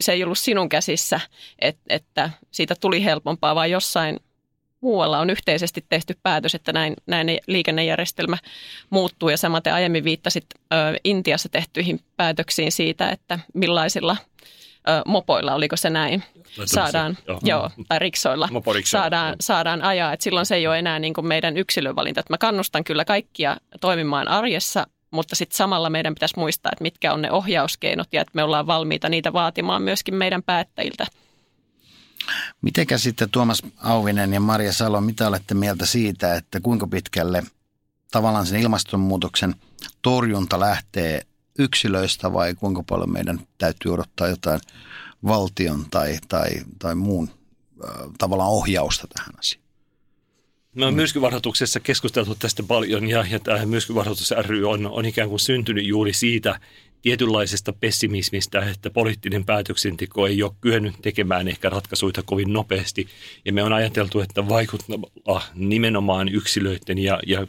se 0.00 0.12
ei 0.12 0.24
ollut 0.24 0.38
sinun 0.38 0.68
käsissä, 0.68 1.20
että, 1.58 1.82
että 1.88 2.30
siitä 2.50 2.74
tuli 2.80 3.04
helpompaa, 3.04 3.54
vaan 3.54 3.70
jossain 3.70 4.16
muualla 4.80 5.18
on 5.18 5.30
yhteisesti 5.30 5.84
tehty 5.88 6.18
päätös, 6.22 6.54
että 6.54 6.72
näin, 6.72 6.94
näin 7.06 7.38
liikennejärjestelmä 7.46 8.38
muuttuu. 8.90 9.28
Ja 9.28 9.36
samaten 9.36 9.74
aiemmin 9.74 10.04
viittasit 10.04 10.46
ö, 10.54 10.76
Intiassa 11.04 11.48
tehtyihin 11.48 12.00
päätöksiin 12.16 12.72
siitä, 12.72 13.10
että 13.10 13.38
millaisilla– 13.54 14.16
mopoilla, 15.06 15.54
oliko 15.54 15.76
se 15.76 15.90
näin, 15.90 16.24
saadaan, 16.64 17.18
joo. 17.28 17.40
joo, 17.42 17.70
tai 17.88 17.98
riksoilla, 17.98 18.48
saadaan, 18.84 19.36
saadaan 19.40 19.82
ajaa. 19.82 20.12
Et 20.12 20.20
silloin 20.20 20.46
se 20.46 20.54
ei 20.54 20.66
ole 20.66 20.78
enää 20.78 20.98
niin 20.98 21.14
kuin 21.14 21.26
meidän 21.26 21.56
yksilövalinta. 21.56 22.20
Et 22.20 22.30
mä 22.30 22.38
kannustan 22.38 22.84
kyllä 22.84 23.04
kaikkia 23.04 23.56
toimimaan 23.80 24.28
arjessa, 24.28 24.86
mutta 25.10 25.36
sitten 25.36 25.56
samalla 25.56 25.90
meidän 25.90 26.14
pitäisi 26.14 26.38
muistaa, 26.38 26.72
että 26.72 26.82
mitkä 26.82 27.12
on 27.12 27.22
ne 27.22 27.30
ohjauskeinot 27.30 28.08
ja 28.12 28.20
että 28.20 28.32
me 28.34 28.42
ollaan 28.42 28.66
valmiita 28.66 29.08
niitä 29.08 29.32
vaatimaan 29.32 29.82
myöskin 29.82 30.14
meidän 30.14 30.42
päättäjiltä. 30.42 31.06
Mitenkä 32.62 32.98
sitten 32.98 33.30
Tuomas 33.30 33.62
Auvinen 33.76 34.32
ja 34.32 34.40
Maria 34.40 34.72
Salo, 34.72 35.00
mitä 35.00 35.28
olette 35.28 35.54
mieltä 35.54 35.86
siitä, 35.86 36.34
että 36.34 36.60
kuinka 36.60 36.86
pitkälle 36.86 37.42
tavallaan 38.12 38.46
sen 38.46 38.60
ilmastonmuutoksen 38.60 39.54
torjunta 40.02 40.60
lähtee 40.60 41.22
yksilöistä 41.58 42.32
vai 42.32 42.54
kuinka 42.54 42.82
paljon 42.82 43.12
meidän 43.12 43.40
täytyy 43.58 43.92
odottaa 43.92 44.28
jotain 44.28 44.60
valtion 45.26 45.84
tai, 45.90 46.18
tai, 46.28 46.50
tai 46.78 46.94
muun 46.94 47.30
tavallaan 48.18 48.50
ohjausta 48.50 49.06
tähän 49.06 49.38
asiaan? 49.38 49.66
Me 50.74 50.86
on 50.86 50.94
myrskyvaroituksessa 50.94 51.80
keskusteltu 51.80 52.34
tästä 52.34 52.62
paljon 52.62 53.08
ja, 53.08 53.26
ja 53.30 53.40
tämä 53.40 53.66
myrskyvaroitus 53.66 54.30
ry 54.30 54.68
on, 54.68 54.86
on 54.86 55.04
ikään 55.04 55.28
kuin 55.28 55.40
syntynyt 55.40 55.86
juuri 55.86 56.12
siitä, 56.12 56.60
tietynlaisesta 57.06 57.72
pessimismistä, 57.72 58.70
että 58.70 58.90
poliittinen 58.90 59.44
päätöksenteko 59.44 60.26
ei 60.26 60.42
ole 60.42 60.52
kyennyt 60.60 60.94
tekemään 61.02 61.48
ehkä 61.48 61.70
ratkaisuja 61.70 62.12
kovin 62.24 62.52
nopeasti. 62.52 63.08
Ja 63.44 63.52
me 63.52 63.62
on 63.62 63.72
ajateltu, 63.72 64.20
että 64.20 64.48
vaikuttamalla 64.48 65.42
nimenomaan 65.54 66.28
yksilöiden 66.28 66.98
ja, 66.98 67.20
ja 67.26 67.46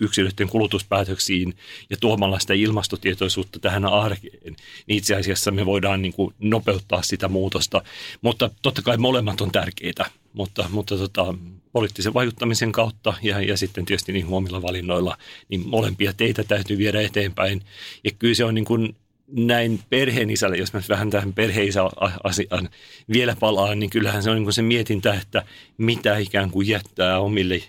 yksilöiden 0.00 0.48
kulutuspäätöksiin 0.48 1.54
ja 1.90 1.96
tuomalla 2.00 2.38
sitä 2.38 2.54
ilmastotietoisuutta 2.54 3.58
tähän 3.58 3.84
arkeen, 3.84 4.56
niin 4.86 4.98
itse 4.98 5.14
asiassa 5.16 5.50
me 5.50 5.66
voidaan 5.66 6.02
niin 6.02 6.12
kuin 6.12 6.34
nopeuttaa 6.38 7.02
sitä 7.02 7.28
muutosta. 7.28 7.82
Mutta 8.22 8.50
totta 8.62 8.82
kai 8.82 8.96
molemmat 8.96 9.40
on 9.40 9.52
tärkeitä, 9.52 10.10
mutta, 10.32 10.64
mutta 10.72 10.96
tota, 10.96 11.34
poliittisen 11.72 12.14
vaikuttamisen 12.14 12.72
kautta 12.72 13.14
ja, 13.22 13.40
ja 13.40 13.56
sitten 13.56 13.84
tietysti 13.84 14.12
niin 14.12 14.26
huomilla 14.26 14.62
valinnoilla, 14.62 15.16
niin 15.48 15.68
molempia 15.68 16.12
teitä 16.12 16.44
täytyy 16.44 16.78
viedä 16.78 17.00
eteenpäin. 17.00 17.62
Ja 18.04 18.10
kyllä 18.18 18.34
se 18.34 18.44
on 18.44 18.54
niin 18.54 18.64
kuin 18.64 18.96
näin 19.32 19.80
perheen 19.90 20.30
isälle, 20.30 20.56
jos 20.56 20.72
mä 20.72 20.80
vähän 20.88 21.10
tähän 21.10 21.32
perheisä-asiaan 21.32 22.68
vielä 23.12 23.36
palaan, 23.40 23.78
niin 23.78 23.90
kyllähän 23.90 24.22
se 24.22 24.30
on 24.30 24.42
niin 24.42 24.52
se 24.52 24.62
mietintä, 24.62 25.14
että 25.14 25.42
mitä 25.78 26.18
ikään 26.18 26.50
kuin 26.50 26.68
jättää 26.68 27.18
omille 27.18 27.62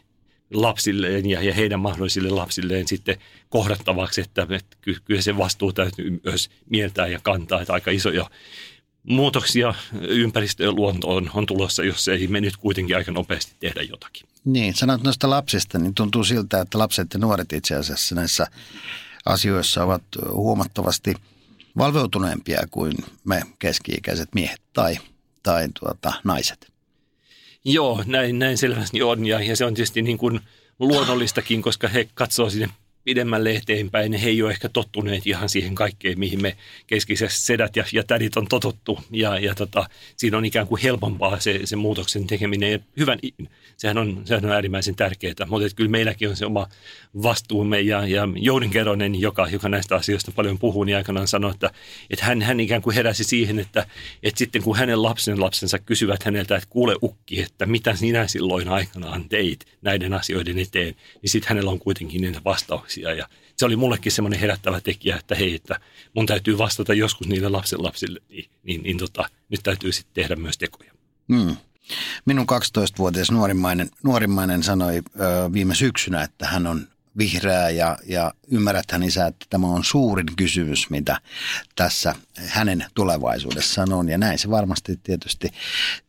lapsilleen 0.53 1.29
ja, 1.29 1.41
ja 1.41 1.53
heidän 1.53 1.79
mahdollisille 1.79 2.29
lapsilleen 2.29 2.87
sitten 2.87 3.17
kohdattavaksi, 3.49 4.21
että, 4.21 4.47
että 4.49 4.77
kyllä 5.05 5.21
se 5.21 5.37
vastuu 5.37 5.73
täytyy 5.73 6.21
myös 6.23 6.49
mieltää 6.69 7.07
ja 7.07 7.19
kantaa, 7.23 7.61
että 7.61 7.73
aika 7.73 7.91
isoja 7.91 8.29
muutoksia 9.03 9.73
ympäristöön 10.01 10.67
ja 10.67 10.73
luontoon 10.73 11.31
on 11.33 11.45
tulossa, 11.45 11.83
jos 11.83 12.07
ei 12.07 12.27
me 12.27 12.41
nyt 12.41 12.57
kuitenkin 12.57 12.95
aika 12.97 13.11
nopeasti 13.11 13.55
tehdä 13.59 13.81
jotakin. 13.81 14.27
Niin, 14.45 14.73
sanot 14.73 15.03
noista 15.03 15.29
lapsista, 15.29 15.79
niin 15.79 15.95
tuntuu 15.95 16.23
siltä, 16.23 16.61
että 16.61 16.79
lapset 16.79 17.07
ja 17.13 17.19
nuoret 17.19 17.53
itse 17.53 17.75
asiassa 17.75 18.15
näissä 18.15 18.47
asioissa 19.25 19.83
ovat 19.83 20.03
huomattavasti 20.31 21.15
valveutuneempia 21.77 22.61
kuin 22.71 22.93
me 23.23 23.41
keski-ikäiset 23.59 24.29
miehet 24.35 24.61
tai, 24.73 24.97
tai 25.43 25.69
tuota, 25.79 26.13
naiset. 26.23 26.71
Joo, 27.65 28.03
näin, 28.05 28.39
näin 28.39 28.57
selvästi 28.57 29.01
on 29.01 29.25
ja, 29.25 29.39
ja 29.39 29.55
se 29.55 29.65
on 29.65 29.73
tietysti 29.73 30.01
niin 30.01 30.17
kuin 30.17 30.39
luonnollistakin, 30.79 31.61
koska 31.61 31.87
he 31.87 32.09
katsoo 32.13 32.49
sinne 32.49 32.69
pidemmälle 33.03 33.55
eteenpäin, 33.55 34.13
he 34.13 34.29
ei 34.29 34.43
ole 34.43 34.51
ehkä 34.51 34.69
tottuneet 34.69 35.27
ihan 35.27 35.49
siihen 35.49 35.75
kaikkeen, 35.75 36.19
mihin 36.19 36.41
me 36.41 36.57
keskiset 36.87 37.31
sedät 37.31 37.75
ja, 37.75 37.83
ja 37.93 38.03
tädit 38.03 38.37
on 38.37 38.47
totuttu. 38.47 38.99
Ja, 39.11 39.39
ja 39.39 39.55
tota, 39.55 39.89
siinä 40.17 40.37
on 40.37 40.45
ikään 40.45 40.67
kuin 40.67 40.81
helpompaa 40.81 41.39
se, 41.39 41.59
se 41.63 41.75
muutoksen 41.75 42.27
tekeminen. 42.27 42.71
Ja 42.71 42.79
hyvän, 42.97 43.19
sehän 43.77 43.97
on, 43.97 44.21
sehän 44.25 44.45
on 44.45 44.51
äärimmäisen 44.51 44.95
tärkeää, 44.95 45.45
mutta 45.47 45.75
kyllä 45.75 45.89
meilläkin 45.89 46.29
on 46.29 46.35
se 46.35 46.45
oma 46.45 46.67
vastuumme. 47.23 47.81
Ja, 47.81 48.07
ja 48.07 48.27
Joudin 48.35 48.69
Keronen, 48.69 49.21
joka, 49.21 49.47
joka 49.47 49.69
näistä 49.69 49.95
asioista 49.95 50.31
paljon 50.31 50.59
puhuu, 50.59 50.83
niin 50.83 50.97
aikanaan 50.97 51.27
sanoi, 51.27 51.51
että, 51.51 51.71
että 52.09 52.25
hän, 52.25 52.41
hän 52.41 52.59
ikään 52.59 52.81
kuin 52.81 52.95
heräsi 52.95 53.23
siihen, 53.23 53.59
että, 53.59 53.87
että 54.23 54.39
sitten 54.39 54.63
kun 54.63 54.77
hänen 54.77 55.03
lapsen 55.03 55.41
lapsensa 55.41 55.79
kysyvät 55.79 56.23
häneltä, 56.23 56.55
että 56.55 56.69
kuule 56.69 56.95
ukki, 57.03 57.41
että 57.41 57.65
mitä 57.65 57.95
sinä 57.95 58.27
silloin 58.27 58.67
aikanaan 58.67 59.29
teit 59.29 59.65
näiden 59.81 60.13
asioiden 60.13 60.59
eteen, 60.59 60.95
niin 61.21 61.29
sitten 61.29 61.49
hänellä 61.49 61.71
on 61.71 61.79
kuitenkin 61.79 62.21
niitä 62.21 62.41
vastauksia 62.45 62.90
lapsia. 62.91 63.13
Ja 63.13 63.27
se 63.57 63.65
oli 63.65 63.75
mullekin 63.75 64.11
semmoinen 64.11 64.39
herättävä 64.39 64.81
tekijä, 64.81 65.17
että 65.17 65.35
hei, 65.35 65.55
että 65.55 65.79
mun 66.13 66.25
täytyy 66.25 66.57
vastata 66.57 66.93
joskus 66.93 67.27
niille 67.27 67.49
lapsen 67.49 67.83
lapsille, 67.83 68.19
niin, 68.29 68.49
niin, 68.63 68.83
niin 68.83 68.97
tota, 68.97 69.29
nyt 69.49 69.59
täytyy 69.63 69.91
sitten 69.91 70.13
tehdä 70.13 70.35
myös 70.35 70.57
tekoja. 70.57 70.91
Hmm. 71.33 71.57
Minun 72.25 72.45
12-vuotias 72.51 73.31
nuorimmainen, 73.31 73.89
nuorimmainen 74.03 74.63
sanoi 74.63 74.97
ö, 74.97 75.01
viime 75.53 75.75
syksynä, 75.75 76.23
että 76.23 76.47
hän 76.47 76.67
on 76.67 76.87
vihreä 77.17 77.69
ja, 77.69 77.97
ja 78.05 78.33
hän 78.91 79.03
isä, 79.03 79.27
että 79.27 79.45
tämä 79.49 79.67
on 79.67 79.83
suurin 79.83 80.35
kysymys, 80.37 80.89
mitä 80.89 81.21
tässä 81.75 82.15
hänen 82.47 82.85
tulevaisuudessaan 82.93 83.93
on. 83.93 84.09
Ja 84.09 84.17
näin 84.17 84.39
se 84.39 84.49
varmasti 84.49 84.99
tietysti, 85.03 85.49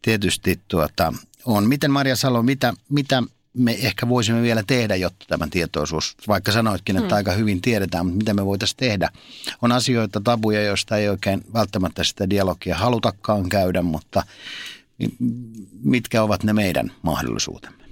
tietysti 0.02 0.60
tuota, 0.68 1.12
on. 1.44 1.68
Miten 1.68 1.90
Maria 1.90 2.16
Salo, 2.16 2.42
mitä, 2.42 2.74
mitä 2.88 3.22
me 3.54 3.72
ehkä 3.82 4.08
voisimme 4.08 4.42
vielä 4.42 4.62
tehdä, 4.66 4.96
jotta 4.96 5.24
tämä 5.28 5.48
tietoisuus, 5.50 6.16
vaikka 6.28 6.52
sanoitkin, 6.52 6.96
että 6.96 7.08
hmm. 7.08 7.16
aika 7.16 7.32
hyvin 7.32 7.60
tiedetään, 7.60 8.06
mutta 8.06 8.18
mitä 8.18 8.34
me 8.34 8.46
voitaisiin 8.46 8.76
tehdä. 8.76 9.08
On 9.62 9.72
asioita, 9.72 10.20
tabuja, 10.24 10.62
joista 10.62 10.96
ei 10.96 11.08
oikein 11.08 11.44
välttämättä 11.54 12.04
sitä 12.04 12.30
dialogia 12.30 12.76
halutakaan 12.76 13.48
käydä, 13.48 13.82
mutta 13.82 14.22
mitkä 15.84 16.22
ovat 16.22 16.44
ne 16.44 16.52
meidän 16.52 16.92
mahdollisuutemme? 17.02 17.84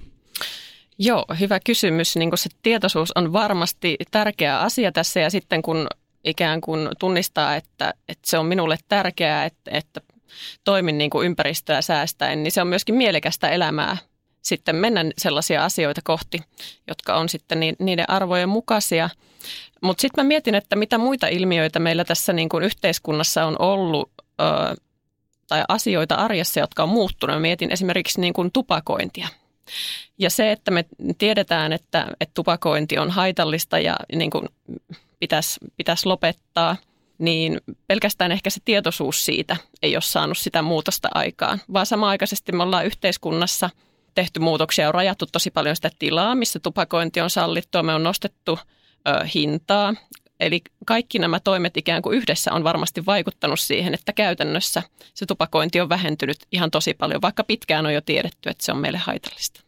Joo, 0.99 1.25
hyvä 1.39 1.59
kysymys. 1.59 2.15
Niin 2.15 2.31
se 2.35 2.49
tietoisuus 2.63 3.11
on 3.15 3.33
varmasti 3.33 3.97
tärkeä 4.11 4.59
asia 4.59 4.91
tässä 4.91 5.19
ja 5.19 5.29
sitten 5.29 5.61
kun 5.61 5.87
ikään 6.23 6.61
kuin 6.61 6.89
tunnistaa, 6.99 7.55
että, 7.55 7.93
että 8.09 8.29
se 8.29 8.37
on 8.37 8.45
minulle 8.45 8.77
tärkeää, 8.87 9.45
että, 9.45 9.71
että 9.71 10.01
toimin 10.63 10.97
niin 10.97 11.09
kuin 11.09 11.25
ympäristöä 11.25 11.81
säästäen, 11.81 12.43
niin 12.43 12.51
se 12.51 12.61
on 12.61 12.67
myöskin 12.67 12.95
mielekästä 12.95 13.49
elämää 13.49 13.97
sitten 14.41 14.75
mennä 14.75 15.05
sellaisia 15.17 15.65
asioita 15.65 16.01
kohti, 16.03 16.41
jotka 16.87 17.15
on 17.15 17.29
sitten 17.29 17.59
niiden 17.79 18.09
arvojen 18.09 18.49
mukaisia. 18.49 19.09
Mutta 19.81 20.01
sitten 20.01 20.25
mä 20.25 20.27
mietin, 20.27 20.55
että 20.55 20.75
mitä 20.75 20.97
muita 20.97 21.27
ilmiöitä 21.27 21.79
meillä 21.79 22.03
tässä 22.03 22.33
niin 22.33 22.49
kuin 22.49 22.63
yhteiskunnassa 22.63 23.45
on 23.45 23.55
ollut 23.59 24.11
ö, 24.19 24.75
tai 25.47 25.63
asioita 25.67 26.15
arjessa, 26.15 26.59
jotka 26.59 26.83
on 26.83 26.89
muuttunut. 26.89 27.35
Mä 27.35 27.39
mietin 27.39 27.71
esimerkiksi 27.71 28.21
niin 28.21 28.33
kuin 28.33 28.51
tupakointia. 28.51 29.27
Ja 30.17 30.29
se, 30.29 30.51
että 30.51 30.71
me 30.71 30.85
tiedetään, 31.17 31.73
että, 31.73 32.07
että 32.21 32.33
tupakointi 32.33 32.97
on 32.97 33.11
haitallista 33.11 33.79
ja 33.79 33.95
niin 34.15 34.31
kuin 34.31 34.49
pitäisi, 35.19 35.59
pitäisi 35.77 36.05
lopettaa, 36.05 36.75
niin 37.17 37.61
pelkästään 37.87 38.31
ehkä 38.31 38.49
se 38.49 38.59
tietoisuus 38.65 39.25
siitä 39.25 39.57
ei 39.81 39.95
ole 39.95 40.01
saanut 40.01 40.37
sitä 40.37 40.61
muutosta 40.61 41.09
aikaan, 41.13 41.61
vaan 41.73 41.85
samaaikaisesti 41.85 42.51
me 42.51 42.63
ollaan 42.63 42.85
yhteiskunnassa 42.85 43.69
tehty 44.15 44.39
muutoksia, 44.39 44.87
on 44.87 44.93
rajattu 44.93 45.25
tosi 45.31 45.51
paljon 45.51 45.75
sitä 45.75 45.89
tilaa, 45.99 46.35
missä 46.35 46.59
tupakointi 46.59 47.21
on 47.21 47.29
sallittua, 47.29 47.83
me 47.83 47.93
on 47.93 48.03
nostettu 48.03 48.59
ö, 49.07 49.25
hintaa, 49.35 49.93
Eli 50.41 50.61
kaikki 50.85 51.19
nämä 51.19 51.39
toimet 51.39 51.77
ikään 51.77 52.01
kuin 52.01 52.17
yhdessä 52.17 52.53
on 52.53 52.63
varmasti 52.63 53.05
vaikuttanut 53.05 53.59
siihen, 53.59 53.93
että 53.93 54.13
käytännössä 54.13 54.83
se 55.13 55.25
tupakointi 55.25 55.81
on 55.81 55.89
vähentynyt 55.89 56.37
ihan 56.51 56.71
tosi 56.71 56.93
paljon, 56.93 57.21
vaikka 57.21 57.43
pitkään 57.43 57.85
on 57.85 57.93
jo 57.93 58.01
tiedetty, 58.01 58.49
että 58.49 58.65
se 58.65 58.71
on 58.71 58.77
meille 58.77 58.97
haitallista. 58.97 59.61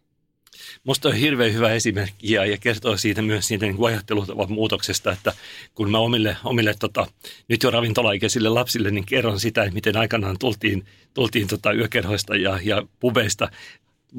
Musta 0.84 1.10
on 1.10 1.16
hirveän 1.16 1.54
hyvä 1.54 1.74
esimerkki 1.74 2.34
ja, 2.34 2.46
ja 2.46 2.58
kertoo 2.58 2.98
siitä 2.98 3.22
myös 3.22 3.48
siitä 3.48 3.66
niin 3.66 3.86
ajattelutavan 3.86 4.52
muutoksesta, 4.52 5.12
että 5.12 5.34
kun 5.76 5.92
mä 5.92 5.98
omille, 5.98 6.38
omille 6.44 6.76
tota, 6.80 7.08
nyt 7.48 7.64
jo 7.64 7.72
ravintolaikäisille 7.72 8.50
lapsille 8.50 8.92
niin 8.92 9.06
kerron 9.06 9.40
sitä, 9.40 9.64
että 9.64 9.74
miten 9.74 9.98
aikanaan 9.98 10.40
tultiin, 10.40 10.86
tultiin 11.14 11.48
tota 11.48 11.74
yökerhoista 11.74 12.36
ja, 12.36 12.60
ja 12.64 12.84
pubeista, 13.00 13.50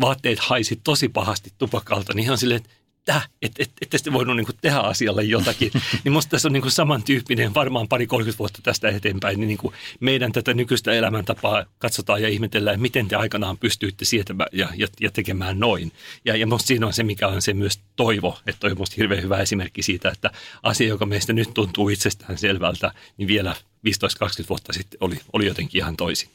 vaatteet 0.01 0.39
haisi 0.39 0.81
tosi 0.85 1.09
pahasti 1.09 1.53
tupakalta, 1.59 2.15
niin 2.15 2.25
ihan 2.25 2.39
silleen, 2.39 2.61
että 2.61 2.85
että 3.09 3.23
et, 3.43 3.53
et, 3.59 3.71
ette 3.83 3.99
sitten 3.99 4.13
voinut 4.13 4.37
niin 4.37 4.47
kuin 4.47 4.57
tehdä 4.61 4.79
asialle 4.79 5.25
jotakin. 5.25 5.73
niin 6.05 6.13
musta 6.13 6.31
tässä 6.31 6.49
on 6.49 6.53
niin 6.53 6.63
kuin 6.63 6.73
samantyyppinen, 6.73 7.55
varmaan 7.55 7.89
pari 7.89 8.07
30 8.07 8.39
vuotta 8.39 8.61
tästä 8.63 8.89
eteenpäin, 8.89 9.41
niin, 9.41 9.49
niin 9.49 9.59
kuin 9.59 9.75
meidän 10.01 10.33
tätä 10.33 10.55
nykyistä 10.55 10.93
elämäntapaa 10.93 11.65
katsotaan 11.79 12.23
ja 12.23 12.29
ihmetellään, 12.29 12.81
miten 12.81 13.09
te 13.09 13.17
aikanaan 13.17 13.59
pystyitte 13.59 14.05
sietämään 14.05 14.49
ja, 14.53 14.69
ja, 14.77 14.87
ja 15.01 15.11
tekemään 15.11 15.61
noin. 15.61 15.93
Ja, 16.25 16.37
ja 16.37 16.47
musta 16.47 16.67
siinä 16.67 16.87
on 16.87 16.93
se, 16.93 17.03
mikä 17.03 17.29
on 17.29 17.43
se 17.43 17.53
myös 17.53 17.81
toivo, 17.97 18.39
että 18.47 18.67
on 18.67 18.79
musta 18.79 18.95
hirveän 18.99 19.23
hyvä 19.23 19.39
esimerkki 19.39 19.83
siitä, 19.83 20.11
että 20.11 20.31
asia, 20.63 20.89
joka 20.89 21.07
meistä 21.07 21.33
nyt 21.33 21.55
tuntuu 21.55 21.89
itsestään 21.89 22.39
selvältä, 22.39 22.93
niin 23.17 23.29
vielä 23.29 23.57
15-20 23.89 24.45
vuotta 24.49 24.73
sitten 24.73 24.99
oli, 25.01 25.21
oli 25.33 25.47
jotenkin 25.47 25.79
ihan 25.79 25.97
toisin. 25.97 26.29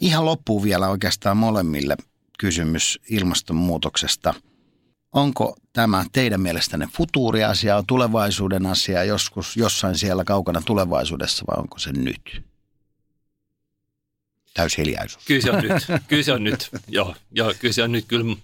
Ihan 0.00 0.24
loppuun 0.24 0.62
vielä 0.62 0.88
oikeastaan 0.88 1.36
molemmille 1.36 1.96
kysymys 2.44 2.98
ilmastonmuutoksesta– 3.10 4.34
Onko 5.14 5.56
tämä 5.72 6.04
teidän 6.12 6.40
mielestänne 6.40 6.88
futuuriasia, 6.96 7.84
tulevaisuuden 7.86 8.66
asia 8.66 9.04
joskus 9.04 9.56
jossain 9.56 9.98
siellä 9.98 10.24
kaukana 10.24 10.62
tulevaisuudessa 10.66 11.44
vai 11.46 11.60
onko 11.60 11.78
se 11.78 11.92
nyt? 11.92 12.42
Täys 14.54 14.78
hiljaisuus. 14.78 15.24
Kyllä 15.24 15.42
se 15.42 15.50
on 15.50 15.62
nyt. 15.62 15.72
Kyllä 16.08 16.22
se 16.22 16.32
on 16.32 16.44
nyt. 16.44 16.68
Joo, 16.88 17.14
joo 17.30 17.54
kyllä 17.58 17.72
se 17.72 17.82
on 17.82 17.92
nyt. 17.92 18.04
Kyllä 18.08 18.36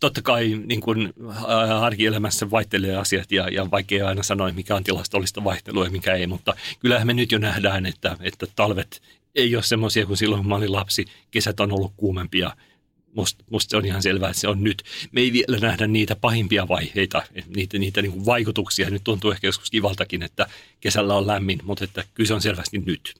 totta 0.00 0.22
kai 0.22 0.60
niin 0.66 0.80
kuin 0.80 1.12
arkielämässä 1.80 2.50
vaihtelee 2.50 2.96
asiat 2.96 3.32
ja, 3.32 3.48
ja 3.48 3.70
vaikea 3.70 4.08
aina 4.08 4.22
sanoa, 4.22 4.52
mikä 4.52 4.74
on 4.74 4.84
tilastollista 4.84 5.44
vaihtelua 5.44 5.84
ja 5.84 5.90
mikä 5.90 6.14
ei, 6.14 6.26
mutta 6.26 6.54
kyllähän 6.80 7.06
me 7.06 7.14
nyt 7.14 7.32
jo 7.32 7.38
nähdään, 7.38 7.86
että, 7.86 8.16
että 8.20 8.46
talvet 8.56 9.02
ei 9.34 9.56
ole 9.56 9.62
semmoisia 9.62 10.06
kuin 10.06 10.16
silloin, 10.16 10.42
kun 10.42 10.48
mä 10.48 10.56
olin 10.56 10.72
lapsi. 10.72 11.04
Kesät 11.30 11.60
on 11.60 11.72
ollut 11.72 11.92
kuumempia, 11.96 12.56
musta, 13.16 13.44
musta 13.50 13.70
se 13.70 13.76
on 13.76 13.86
ihan 13.86 14.02
selvää, 14.02 14.30
että 14.30 14.40
se 14.40 14.48
on 14.48 14.64
nyt. 14.64 14.82
Me 15.12 15.20
ei 15.20 15.32
vielä 15.32 15.58
nähdä 15.58 15.86
niitä 15.86 16.16
pahimpia 16.16 16.68
vaiheita, 16.68 17.22
niitä, 17.56 17.78
niitä 17.78 18.02
niin 18.02 18.12
kuin 18.12 18.26
vaikutuksia. 18.26 18.90
Nyt 18.90 19.04
tuntuu 19.04 19.30
ehkä 19.30 19.46
joskus 19.46 19.70
kivaltakin, 19.70 20.22
että 20.22 20.46
kesällä 20.80 21.14
on 21.14 21.26
lämmin, 21.26 21.58
mutta 21.62 21.84
että 21.84 22.04
kyllä 22.14 22.28
se 22.28 22.34
on 22.34 22.40
selvästi 22.40 22.78
nyt. 22.78 23.14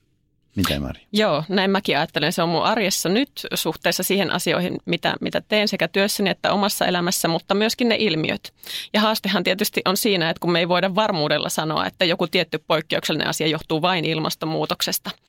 Miten 0.55 0.81
Mari? 0.81 1.01
Joo, 1.11 1.43
näin 1.49 1.71
mäkin 1.71 1.97
ajattelen. 1.97 2.33
Se 2.33 2.41
on 2.41 2.49
mun 2.49 2.63
arjessa 2.63 3.09
nyt 3.09 3.31
suhteessa 3.53 4.03
siihen 4.03 4.31
asioihin, 4.31 4.77
mitä, 4.85 5.15
mitä 5.21 5.41
teen 5.41 5.67
sekä 5.67 5.87
työssäni 5.87 6.29
että 6.29 6.53
omassa 6.53 6.85
elämässä, 6.85 7.27
mutta 7.27 7.53
myöskin 7.53 7.89
ne 7.89 7.95
ilmiöt. 7.99 8.53
Ja 8.93 9.01
haastehan 9.01 9.43
tietysti 9.43 9.81
on 9.85 9.97
siinä, 9.97 10.29
että 10.29 10.39
kun 10.39 10.51
me 10.51 10.59
ei 10.59 10.67
voida 10.67 10.95
varmuudella 10.95 11.49
sanoa, 11.49 11.85
että 11.85 12.05
joku 12.05 12.27
tietty 12.27 12.63
poikkeuksellinen 12.67 13.27
asia 13.27 13.47
johtuu 13.47 13.81
vain 13.81 14.05
ilmastonmuutoksesta– 14.05 15.11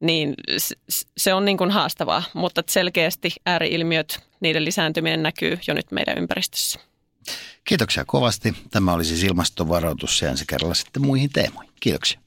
niin 0.00 0.34
se 1.16 1.34
on 1.34 1.44
niin 1.44 1.56
kuin 1.58 1.70
haastavaa, 1.70 2.22
mutta 2.34 2.62
selkeästi 2.66 3.32
ääriilmiöt, 3.46 4.20
niiden 4.40 4.64
lisääntyminen 4.64 5.22
näkyy 5.22 5.58
jo 5.66 5.74
nyt 5.74 5.92
meidän 5.92 6.18
ympäristössä. 6.18 6.80
Kiitoksia 7.64 8.04
kovasti. 8.04 8.54
Tämä 8.70 8.92
oli 8.92 9.04
siis 9.04 9.22
ilmastovaroitus 9.22 10.22
ja 10.22 10.28
ensi 10.28 10.44
kerralla 10.48 10.74
sitten 10.74 11.02
muihin 11.02 11.30
teemoihin. 11.32 11.72
Kiitoksia. 11.80 12.18